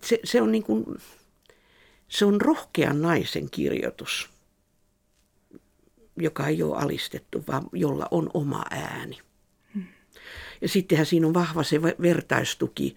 se, 0.03 0.19
se 0.23 0.41
on 0.41 0.51
niin 0.51 0.63
kuin, 0.63 0.85
se 2.07 2.25
on 2.25 2.41
rohkean 2.41 3.01
naisen 3.01 3.49
kirjoitus, 3.49 4.29
joka 6.17 6.47
ei 6.47 6.63
ole 6.63 6.77
alistettu, 6.77 7.43
vaan 7.47 7.63
jolla 7.73 8.07
on 8.11 8.29
oma 8.33 8.63
ääni. 8.71 9.19
Ja 10.61 10.69
sittenhän 10.69 11.05
siinä 11.05 11.27
on 11.27 11.33
vahva 11.33 11.63
se 11.63 11.81
vertaistuki 11.81 12.95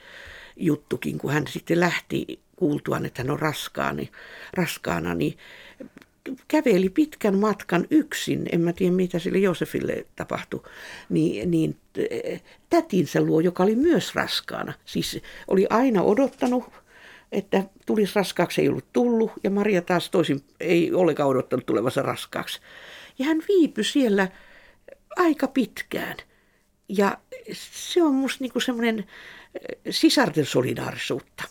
juttukin, 0.57 1.18
kun 1.18 1.32
hän 1.32 1.46
sitten 1.46 1.80
lähti 1.80 2.40
kuultuaan, 2.57 3.07
että 3.07 3.22
hän 3.22 3.30
on 3.30 3.38
raskaani, 3.38 4.11
raskaana, 4.53 5.14
niin 5.14 5.38
käveli 6.49 6.89
pitkän 6.89 7.39
matkan 7.39 7.87
yksin, 7.91 8.47
en 8.53 8.61
mä 8.61 8.73
tiedä 8.73 8.93
mitä 8.93 9.18
sille 9.18 9.39
Josefille 9.39 10.07
tapahtui, 10.16 10.62
niin, 11.09 11.51
niin 11.51 11.77
tätinsä 12.71 13.21
luo, 13.21 13.41
joka 13.41 13.62
oli 13.62 13.75
myös 13.75 14.14
raskaana. 14.14 14.73
Siis 14.85 15.21
oli 15.49 15.66
aina 15.71 16.03
odottanut, 16.03 16.64
että 17.33 17.64
tulisi 17.87 18.12
raskaaksi, 18.14 18.61
ei 18.61 18.68
ollut 18.68 18.93
tullut, 18.93 19.33
ja 19.45 19.51
Maria 19.51 19.83
taas 19.83 20.11
toisin 20.11 20.45
ei 20.61 20.93
ollenkaan 20.93 21.29
odottanut 21.29 21.66
tulevansa 21.66 22.03
raskaaksi. 22.03 22.61
Ja 23.18 23.25
hän 23.25 23.43
viipyi 23.49 23.85
siellä 23.85 24.29
aika 25.16 25.49
pitkään. 25.49 26.16
Ja 26.89 27.18
se 27.53 28.03
on 28.03 28.14
musta 28.14 28.45
niinku 28.45 28.61
semmoinen 28.61 29.05
sisarten 29.91 30.47
solidaarisuutta, 30.47 31.45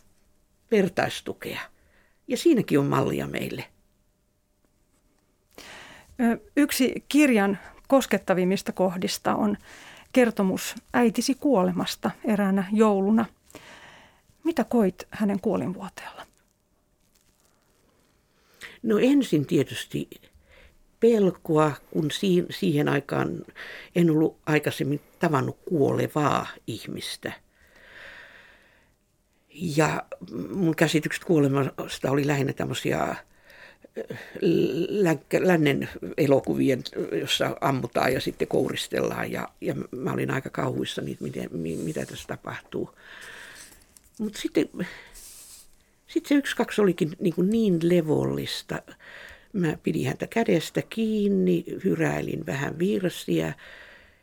vertaistukea. 0.71 1.59
Ja 2.27 2.37
siinäkin 2.37 2.79
on 2.79 2.85
mallia 2.85 3.27
meille. 3.27 3.65
Yksi 6.55 7.03
kirjan 7.09 7.57
koskettavimmista 7.87 8.71
kohdista 8.71 9.35
on 9.35 9.57
kertomus 10.13 10.75
äitisi 10.93 11.35
kuolemasta 11.35 12.11
eräänä 12.25 12.63
jouluna. 12.71 13.25
Mitä 14.43 14.63
koit 14.63 15.07
hänen 15.11 15.39
kuolinvuoteella? 15.39 16.25
No 18.83 18.97
ensin 18.97 19.45
tietysti 19.45 20.09
pelkoa, 20.99 21.71
kun 21.91 22.11
siihen 22.49 22.89
aikaan 22.89 23.45
en 23.95 24.09
ollut 24.11 24.37
aikaisemmin 24.45 25.01
tavannut 25.19 25.57
kuolevaa 25.69 26.47
ihmistä. 26.67 27.31
Ja 29.53 30.03
mun 30.53 30.75
käsitykset 30.75 31.23
kuolemasta 31.23 32.11
oli 32.11 32.27
lähinnä 32.27 32.53
tämmöisiä 32.53 33.15
lännen 35.39 35.89
elokuvien, 36.17 36.83
jossa 37.21 37.57
ammutaan 37.61 38.13
ja 38.13 38.21
sitten 38.21 38.47
kouristellaan. 38.47 39.31
Ja, 39.31 39.47
ja 39.61 39.75
mä 39.91 40.13
olin 40.13 40.31
aika 40.31 40.49
kauhuissa 40.49 41.01
niitä, 41.01 41.23
miten, 41.23 41.49
mitä 41.83 42.05
tässä 42.05 42.27
tapahtuu. 42.27 42.95
Mutta 44.19 44.39
sitten, 44.39 44.69
sitten 46.07 46.29
se 46.29 46.35
yksi 46.35 46.55
kaksi 46.55 46.81
olikin 46.81 47.11
niin, 47.19 47.33
kuin 47.33 47.49
niin 47.49 47.79
levollista. 47.83 48.81
Mä 49.53 49.77
pidin 49.83 50.07
häntä 50.07 50.27
kädestä 50.27 50.81
kiinni, 50.89 51.65
hyräilin 51.83 52.45
vähän 52.45 52.79
virsiä. 52.79 53.53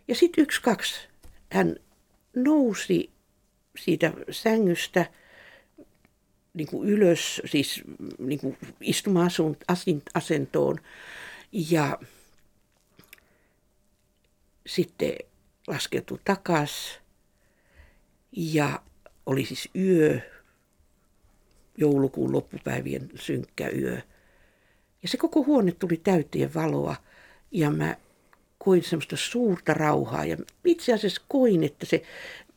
Ja 0.08 0.14
sitten 0.14 0.42
yksi 0.42 0.62
kaksi 0.62 1.08
hän 1.52 1.76
nousi 2.36 3.10
siitä 3.76 4.12
sängystä– 4.30 5.06
niin 6.56 6.68
kuin 6.68 6.88
ylös, 6.88 7.42
siis 7.44 7.82
niin 8.18 8.38
kuin 8.38 8.58
istuma-asentoon 8.80 10.80
ja 11.52 11.98
sitten 14.66 15.12
laskeutui 15.66 16.18
takas 16.24 17.00
ja 18.32 18.82
oli 19.26 19.44
siis 19.44 19.68
yö, 19.76 20.20
joulukuun 21.78 22.32
loppupäivien 22.32 23.10
synkkä 23.14 23.68
yö. 23.68 24.00
Ja 25.02 25.08
se 25.08 25.16
koko 25.16 25.44
huone 25.44 25.72
tuli 25.72 25.96
täyteen 25.96 26.54
valoa 26.54 26.96
ja 27.50 27.70
mä 27.70 27.96
koin 28.58 28.82
semmoista 28.82 29.16
suurta 29.16 29.74
rauhaa 29.74 30.24
ja 30.24 30.36
itse 30.64 30.92
asiassa 30.92 31.22
koin, 31.28 31.64
että 31.64 31.86
se 31.86 32.02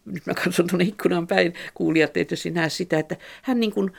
nyt 0.05 0.25
mä 0.25 0.33
katson 0.33 0.67
tuonne 0.67 0.85
ikkunaan 0.85 1.27
päin, 1.27 1.53
kuulijat 1.73 2.13
tietysti 2.13 2.51
näe 2.51 2.69
sitä, 2.69 2.99
että 2.99 3.17
hän 3.41 3.59
niin 3.59 3.71
kuin, 3.71 3.91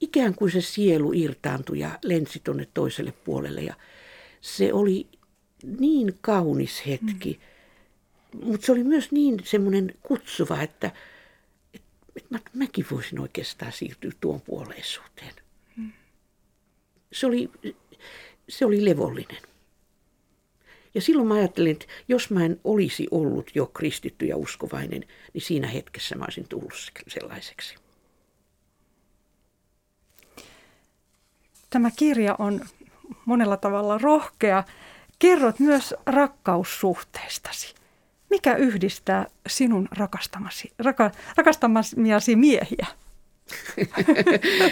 ikään 0.00 0.34
kuin 0.34 0.50
se 0.50 0.60
sielu 0.60 1.12
irtaantui 1.14 1.78
ja 1.78 1.98
lensi 2.04 2.40
tuonne 2.44 2.68
toiselle 2.74 3.12
puolelle 3.12 3.60
ja 3.60 3.74
se 4.40 4.72
oli 4.72 5.06
niin 5.78 6.18
kaunis 6.20 6.86
hetki, 6.86 7.40
mm. 8.34 8.46
mutta 8.46 8.66
se 8.66 8.72
oli 8.72 8.84
myös 8.84 9.12
niin 9.12 9.40
semmoinen 9.44 9.94
kutsuva, 10.02 10.62
että, 10.62 10.90
että, 11.74 11.88
että 12.14 12.50
mäkin 12.54 12.86
voisin 12.90 13.20
oikeastaan 13.20 13.72
siirtyä 13.72 14.12
tuon 14.20 14.40
puoleisuuteen. 14.40 15.34
Mm. 15.76 15.92
Se 17.12 17.26
oli, 17.26 17.50
se 18.48 18.64
oli 18.64 18.84
levollinen. 18.84 19.49
Ja 20.94 21.00
silloin 21.00 21.28
mä 21.28 21.34
ajattelin, 21.34 21.72
että 21.72 21.86
jos 22.08 22.30
mä 22.30 22.44
en 22.44 22.60
olisi 22.64 23.08
ollut 23.10 23.50
jo 23.54 23.66
kristitty 23.66 24.26
ja 24.26 24.36
uskovainen, 24.36 25.04
niin 25.32 25.42
siinä 25.42 25.68
hetkessä 25.68 26.16
mä 26.16 26.24
olisin 26.24 26.48
tullut 26.48 26.92
sellaiseksi. 27.08 27.74
Tämä 31.70 31.90
kirja 31.96 32.36
on 32.38 32.60
monella 33.24 33.56
tavalla 33.56 33.98
rohkea. 33.98 34.64
Kerrot 35.18 35.58
myös 35.58 35.94
rakkaussuhteistasi. 36.06 37.74
Mikä 38.30 38.54
yhdistää 38.56 39.26
sinun 39.48 39.88
rakastamasi, 39.90 40.72
raka, 40.78 41.10
miehiä? 42.36 42.86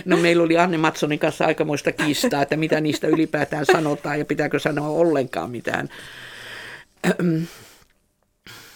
No 0.04 0.16
meillä 0.16 0.42
oli 0.42 0.58
Anne 0.58 0.78
Matsonin 0.78 1.18
kanssa 1.18 1.46
aikamoista 1.46 1.92
kiistaa, 1.92 2.42
että 2.42 2.56
mitä 2.56 2.80
niistä 2.80 3.06
ylipäätään 3.06 3.66
sanotaan 3.66 4.18
ja 4.18 4.24
pitääkö 4.24 4.58
sanoa 4.58 4.88
ollenkaan 4.88 5.50
mitään. 5.50 5.88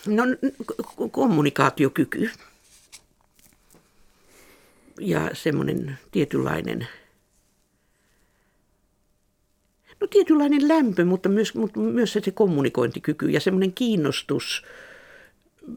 No 0.07 0.23
kommunikaatiokyky. 1.11 2.31
Ja 5.01 5.31
semmoinen 5.33 5.99
tietynlainen, 6.11 6.89
no 10.01 10.07
tietynlainen 10.07 10.69
lämpö, 10.69 11.05
mutta 11.05 11.29
myös, 11.29 11.55
mutta 11.55 11.81
myös 11.81 12.13
se 12.13 12.31
kommunikointikyky 12.35 13.31
ja 13.31 13.41
semmoinen 13.41 13.73
kiinnostus 13.73 14.65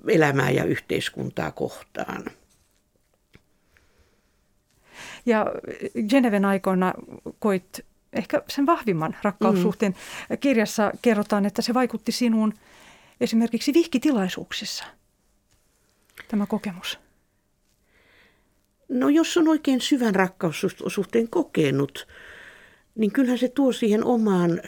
elämää 0.07 0.51
ja 0.51 0.63
yhteiskuntaa 0.63 1.51
kohtaan– 1.51 2.23
ja 5.25 5.45
Geneven 6.09 6.45
aikoina 6.45 6.93
koit 7.39 7.85
ehkä 8.13 8.43
sen 8.49 8.65
vahvimman 8.65 9.15
rakkaussuhteen. 9.23 9.95
Mm. 10.29 10.37
Kirjassa 10.37 10.91
kerrotaan, 11.01 11.45
että 11.45 11.61
se 11.61 11.73
vaikutti 11.73 12.11
sinuun 12.11 12.53
esimerkiksi 13.21 13.73
vihkitilaisuuksissa, 13.73 14.83
tämä 16.27 16.45
kokemus. 16.45 16.99
No 18.89 19.09
jos 19.09 19.37
on 19.37 19.47
oikein 19.47 19.81
syvän 19.81 20.15
rakkaussuhteen 20.15 21.29
kokenut, 21.29 22.07
niin 22.95 23.11
kyllähän 23.11 23.37
se 23.37 23.49
tuo 23.49 23.71
siihen 23.71 24.03
omaan 24.03 24.61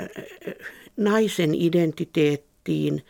naisen 0.98 1.56
identiteettiin 1.56 3.06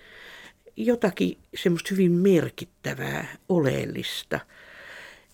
jotakin 0.76 1.38
semmoista 1.56 1.90
hyvin 1.92 2.12
merkittävää, 2.12 3.28
oleellista. 3.50 4.40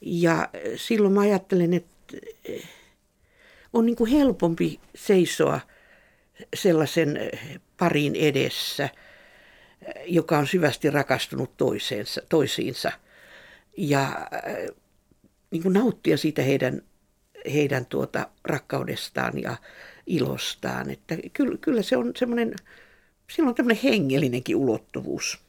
Ja 0.01 0.49
silloin 0.76 1.14
mä 1.14 1.22
ajattelen, 1.22 1.74
että 1.74 1.93
on 3.74 3.86
niin 3.86 3.95
kuin 3.95 4.11
helpompi 4.11 4.80
seisoa 4.95 5.59
sellaisen 6.55 7.20
parin 7.78 8.16
edessä, 8.16 8.89
joka 10.05 10.38
on 10.38 10.47
syvästi 10.47 10.89
rakastunut 10.89 11.57
toiseensa, 11.57 12.22
toisiinsa 12.30 12.91
ja 13.78 14.28
niin 15.51 15.64
kuin 15.64 15.74
nauttia 15.74 16.18
siitä 16.18 16.41
heidän, 16.41 16.82
heidän 17.53 17.86
tuota 17.86 18.28
rakkaudestaan 18.43 19.41
ja 19.41 19.55
ilostaan. 20.07 20.89
Että 20.89 21.18
kyllä, 21.34 21.57
kyllä 21.57 21.82
se 21.82 21.97
on 21.97 22.11
semmoinen, 22.16 22.55
sillä 23.32 23.49
on 23.49 23.55
tämmöinen 23.55 23.84
hengellinenkin 23.84 24.55
ulottuvuus. 24.55 25.39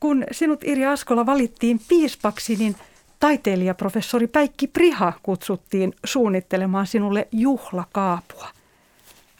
Kun 0.00 0.24
sinut 0.30 0.64
Irja 0.64 0.92
Askola 0.92 1.26
valittiin 1.26 1.80
piispaksi, 1.88 2.56
niin– 2.56 2.76
taiteilijaprofessori 3.22 4.26
Päikki 4.26 4.66
Priha 4.66 5.12
kutsuttiin 5.22 5.94
suunnittelemaan 6.04 6.86
sinulle 6.86 7.28
juhlakaapua. 7.32 8.48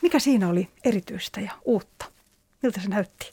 Mikä 0.02 0.18
siinä 0.18 0.48
oli 0.48 0.68
erityistä 0.84 1.40
ja 1.40 1.52
uutta? 1.64 2.06
Miltä 2.62 2.80
se 2.80 2.88
näytti? 2.88 3.32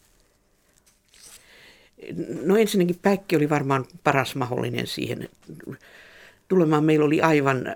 No 2.44 2.58
ensinnäkin 2.58 3.00
Päikki 3.02 3.36
oli 3.36 3.50
varmaan 3.50 3.86
paras 4.04 4.36
mahdollinen 4.36 4.88
siihen 4.88 5.30
tulemaan. 6.48 6.84
Meillä 6.84 7.06
oli 7.06 7.22
aivan 7.22 7.76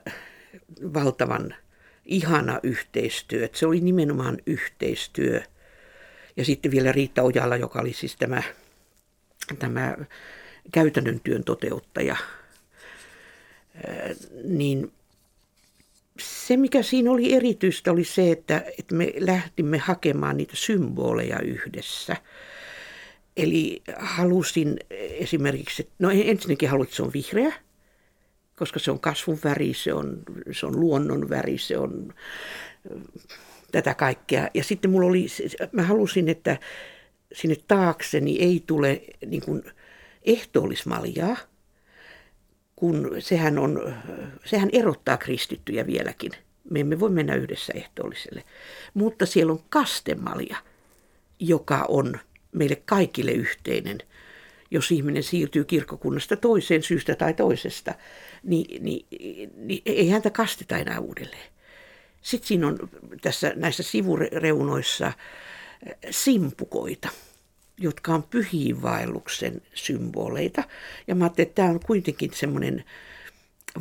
valtavan 0.94 1.56
ihana 2.06 2.60
yhteistyö. 2.64 3.50
Se 3.54 3.68
oli 3.68 3.80
nimenomaan 3.80 4.38
yhteistyö. 4.46 5.42
Ja 6.38 6.46
sitten 6.46 6.72
vielä 6.72 6.92
Riitta 6.92 7.22
Ojala, 7.22 7.58
joka 7.58 7.80
oli 7.80 7.94
siis 7.94 8.16
tämä, 8.16 8.44
tämä 9.60 9.98
käytännön 10.72 11.20
työn 11.20 11.44
toteuttaja– 11.44 12.16
niin 14.44 14.92
se, 16.20 16.58
mikä 16.58 16.82
siinä 16.84 17.12
oli 17.12 17.34
erityistä, 17.34 17.92
oli 17.92 18.04
se, 18.04 18.32
että, 18.32 18.64
että 18.80 18.96
me 18.96 19.14
lähtimme 19.18 19.78
hakemaan 19.78 20.38
niitä 20.38 20.56
symboleja 20.56 21.40
yhdessä. 21.40 22.16
Eli 23.38 23.82
halusin 23.98 24.80
esimerkiksi, 25.20 25.90
no 26.00 26.10
ensinnäkin 26.10 26.70
halusin, 26.70 26.88
että 26.88 26.96
se 26.96 27.04
on 27.04 27.14
vihreä, 27.14 27.54
koska 28.56 28.80
se 28.80 28.92
on 28.92 29.00
kasvun 29.00 29.40
väri, 29.44 29.74
se 29.74 29.94
on, 29.94 30.24
se 30.52 30.66
on 30.66 30.80
luonnon 30.80 31.30
väri, 31.30 31.58
se 31.58 31.78
on 31.78 32.14
tätä 33.72 33.94
kaikkea. 33.94 34.50
Ja 34.54 34.64
sitten 34.64 34.92
mulla 34.92 35.08
oli, 35.08 35.28
mä 35.72 35.84
halusin, 35.84 36.30
että 36.30 36.58
sinne 37.34 37.56
taakseni 37.68 38.40
ei 38.40 38.64
tule 38.68 39.02
niin 39.26 39.42
kuin 39.42 39.64
ehtoollismaljaa, 40.24 41.38
kun 42.84 43.16
sehän, 43.20 43.60
on, 43.60 43.94
sehän 44.46 44.70
erottaa 44.74 45.18
kristittyjä 45.18 45.88
vieläkin. 45.88 46.32
Me 46.70 46.80
emme 46.80 47.00
voi 47.00 47.10
mennä 47.10 47.36
yhdessä 47.36 47.74
ehtoolliselle. 47.76 48.44
Mutta 48.94 49.26
siellä 49.26 49.54
on 49.54 49.64
kastemalja, 49.70 50.58
joka 51.40 51.86
on 51.88 52.20
meille 52.52 52.76
kaikille 52.86 53.32
yhteinen. 53.32 53.98
Jos 54.72 54.92
ihminen 54.92 55.24
siirtyy 55.24 55.64
kirkkokunnasta 55.64 56.36
toiseen 56.36 56.84
syystä 56.84 57.16
tai 57.16 57.34
toisesta, 57.34 57.94
niin, 58.44 58.84
niin, 58.84 59.06
niin 59.56 59.82
ei 59.86 60.10
häntä 60.10 60.30
kasteta 60.30 60.78
enää 60.78 61.00
uudelleen. 61.00 61.52
Sitten 62.22 62.48
siinä 62.48 62.68
on 62.68 62.78
tässä 63.22 63.54
näissä 63.56 63.84
sivureunoissa 63.84 65.14
simpukoita– 66.12 67.10
jotka 67.84 68.14
on 68.14 68.24
pyhiinvaelluksen 68.24 69.62
symboleita. 69.74 70.64
Ja 71.08 71.16
mä 71.16 71.26
ajattelin, 71.26 71.48
että 71.48 71.56
tämä 71.56 71.70
on 71.70 71.80
kuitenkin 71.80 72.32
semmoinen 72.34 72.84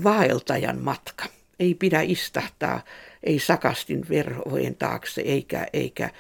vaeltajan 0.05 0.79
matka. 0.79 1.25
Ei 1.59 1.75
pidä 1.75 2.01
istahtaa, 2.01 2.85
ei 3.23 3.39
sakastin 3.39 4.09
verhojen 4.09 4.75
taakse 4.75 5.21
eikä, 5.21 5.67
eikä 5.73 6.11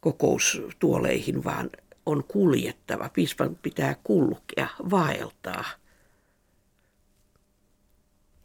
kokoustuoleihin, 0.00 1.44
vaan 1.44 1.70
on 2.06 2.24
kuljettava. 2.24 3.08
Piispan 3.08 3.58
pitää 3.62 3.96
kulkea, 4.04 4.68
vaeltaa. 4.90 5.64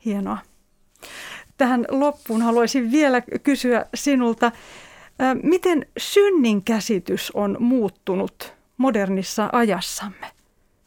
Hienoa. 0.06 0.38
Tähän 1.58 1.86
loppuun 1.90 2.42
haluaisin 2.42 2.92
vielä 2.92 3.22
kysyä 3.44 3.86
sinulta, 3.94 4.52
miten 5.44 5.86
synnin 5.98 6.64
käsitys 6.64 7.32
on 7.32 7.58
muuttunut 7.60 8.59
modernissa 8.80 9.50
ajassamme? 9.52 10.32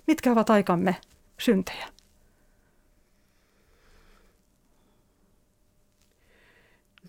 Mitkä 0.06 0.32
ovat 0.32 0.50
aikamme 0.50 0.96
syntejä? 1.38 1.88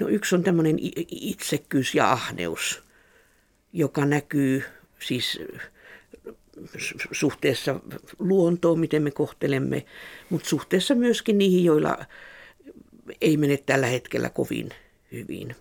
No 0.02 0.08
yksi 0.08 0.36
on 0.36 0.44
tämmöinen 0.44 0.76
itsekkyys 1.12 1.96
ja 1.96 2.12
ahneus, 2.12 2.84
joka 3.74 4.06
näkyy 4.06 4.64
siis 5.00 5.40
suhteessa 7.12 7.80
luontoon, 8.20 8.80
miten 8.80 9.04
me 9.04 9.12
kohtelemme, 9.12 9.86
mutta 10.30 10.50
suhteessa 10.50 10.96
myöskin 10.96 11.38
niihin, 11.38 11.66
joilla 11.66 11.98
ei 13.22 13.38
mene 13.38 13.58
tällä 13.58 13.88
hetkellä 13.88 14.30
kovin 14.30 14.70
hyvin. 15.12 15.56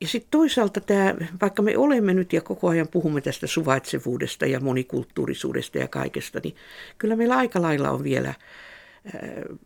Ja 0.00 0.08
sitten 0.08 0.30
toisaalta 0.30 0.80
tämä, 0.80 1.14
vaikka 1.40 1.62
me 1.62 1.76
olemme 1.76 2.14
nyt 2.14 2.32
ja 2.32 2.40
koko 2.40 2.68
ajan 2.68 2.88
puhumme 2.88 3.20
tästä 3.20 3.46
suvaitsevuudesta 3.46 4.46
ja 4.46 4.60
monikulttuurisuudesta 4.60 5.78
ja 5.78 5.88
kaikesta, 5.88 6.40
niin 6.44 6.56
kyllä 6.98 7.16
meillä 7.16 7.36
aika 7.36 7.62
lailla 7.62 7.90
on 7.90 8.04
vielä 8.04 8.28
äh, 8.28 8.34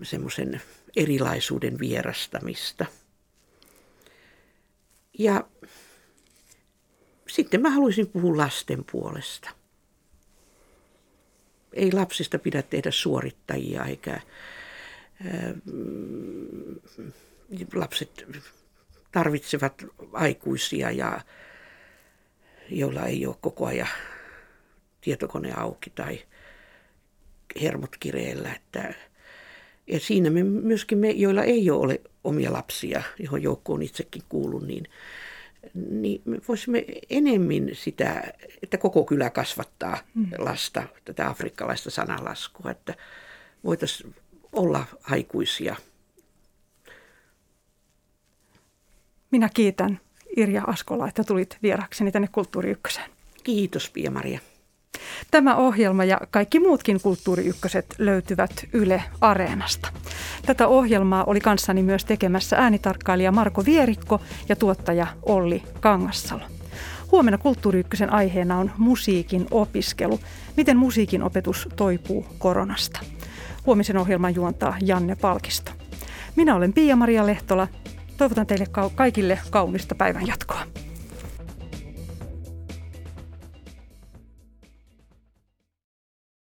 semmoisen 0.02 0.60
erilaisuuden 0.96 1.78
vierastamista. 1.78 2.86
Ja 5.18 5.46
sitten 7.28 7.62
mä 7.62 7.70
haluaisin 7.70 8.06
puhua 8.06 8.36
lasten 8.36 8.84
puolesta. 8.92 9.50
Ei 11.72 11.92
lapsista 11.92 12.38
pidä 12.38 12.62
tehdä 12.62 12.90
suorittajia 12.90 13.84
eikä 13.84 14.12
äh, 14.14 14.22
lapset 17.74 18.26
tarvitsevat 19.14 19.84
aikuisia 20.12 20.90
ja 20.90 21.20
joilla 22.70 23.06
ei 23.06 23.26
ole 23.26 23.36
koko 23.40 23.66
ajan 23.66 23.88
tietokone 25.00 25.52
auki 25.56 25.90
tai 25.90 26.18
hermot 27.62 27.96
kireellä. 28.00 28.52
Että, 28.52 28.94
ja 29.86 30.00
siinä 30.00 30.30
me 30.30 30.42
myöskin 30.42 30.98
me, 30.98 31.10
joilla 31.10 31.42
ei 31.42 31.70
ole 31.70 32.00
omia 32.24 32.52
lapsia, 32.52 33.02
johon 33.18 33.42
joukkoon 33.42 33.82
itsekin 33.82 34.22
kuulun, 34.28 34.66
niin, 34.66 34.84
niin 35.74 36.22
me 36.24 36.38
voisimme 36.48 36.84
enemmän 37.10 37.68
sitä, 37.72 38.22
että 38.62 38.78
koko 38.78 39.04
kylä 39.04 39.30
kasvattaa 39.30 39.98
mm. 40.14 40.26
lasta, 40.38 40.82
tätä 41.04 41.28
afrikkalaista 41.28 41.90
sanalaskua, 41.90 42.70
että 42.70 42.94
voitaisiin 43.64 44.14
olla 44.52 44.86
aikuisia– 45.10 45.76
Minä 49.34 49.48
kiitän 49.54 50.00
Irja 50.36 50.62
Askola, 50.66 51.08
että 51.08 51.24
tulit 51.24 51.58
vierakseni 51.62 52.12
tänne 52.12 52.28
Kulttuuri 52.32 52.70
Ykköseen. 52.70 53.10
Kiitos 53.44 53.90
Pia-Maria. 53.90 54.40
Tämä 55.30 55.56
ohjelma 55.56 56.04
ja 56.04 56.20
kaikki 56.30 56.60
muutkin 56.60 57.00
Kulttuuri 57.00 57.46
Ykköset 57.46 57.94
löytyvät 57.98 58.50
Yle 58.72 59.02
Areenasta. 59.20 59.88
Tätä 60.46 60.68
ohjelmaa 60.68 61.24
oli 61.24 61.40
kanssani 61.40 61.82
myös 61.82 62.04
tekemässä 62.04 62.56
äänitarkkailija 62.56 63.32
Marko 63.32 63.64
Vierikko 63.64 64.20
ja 64.48 64.56
tuottaja 64.56 65.06
Olli 65.22 65.62
Kangassalo. 65.80 66.42
Huomenna 67.12 67.38
Kulttuuri 67.38 67.80
Ykkösen 67.80 68.12
aiheena 68.12 68.58
on 68.58 68.70
musiikin 68.78 69.46
opiskelu. 69.50 70.20
Miten 70.56 70.76
musiikin 70.76 71.22
opetus 71.22 71.68
toipuu 71.76 72.26
koronasta? 72.38 73.00
Huomisen 73.66 73.96
ohjelman 73.96 74.34
juontaa 74.34 74.76
Janne 74.82 75.16
Palkisto. 75.16 75.72
Minä 76.36 76.54
olen 76.54 76.72
Pia-Maria 76.72 77.26
Lehtola 77.26 77.68
Toivotan 78.16 78.46
teille 78.46 78.66
kaikille 78.94 79.38
kaunista 79.50 79.94
päivänjatkoa. 79.94 80.60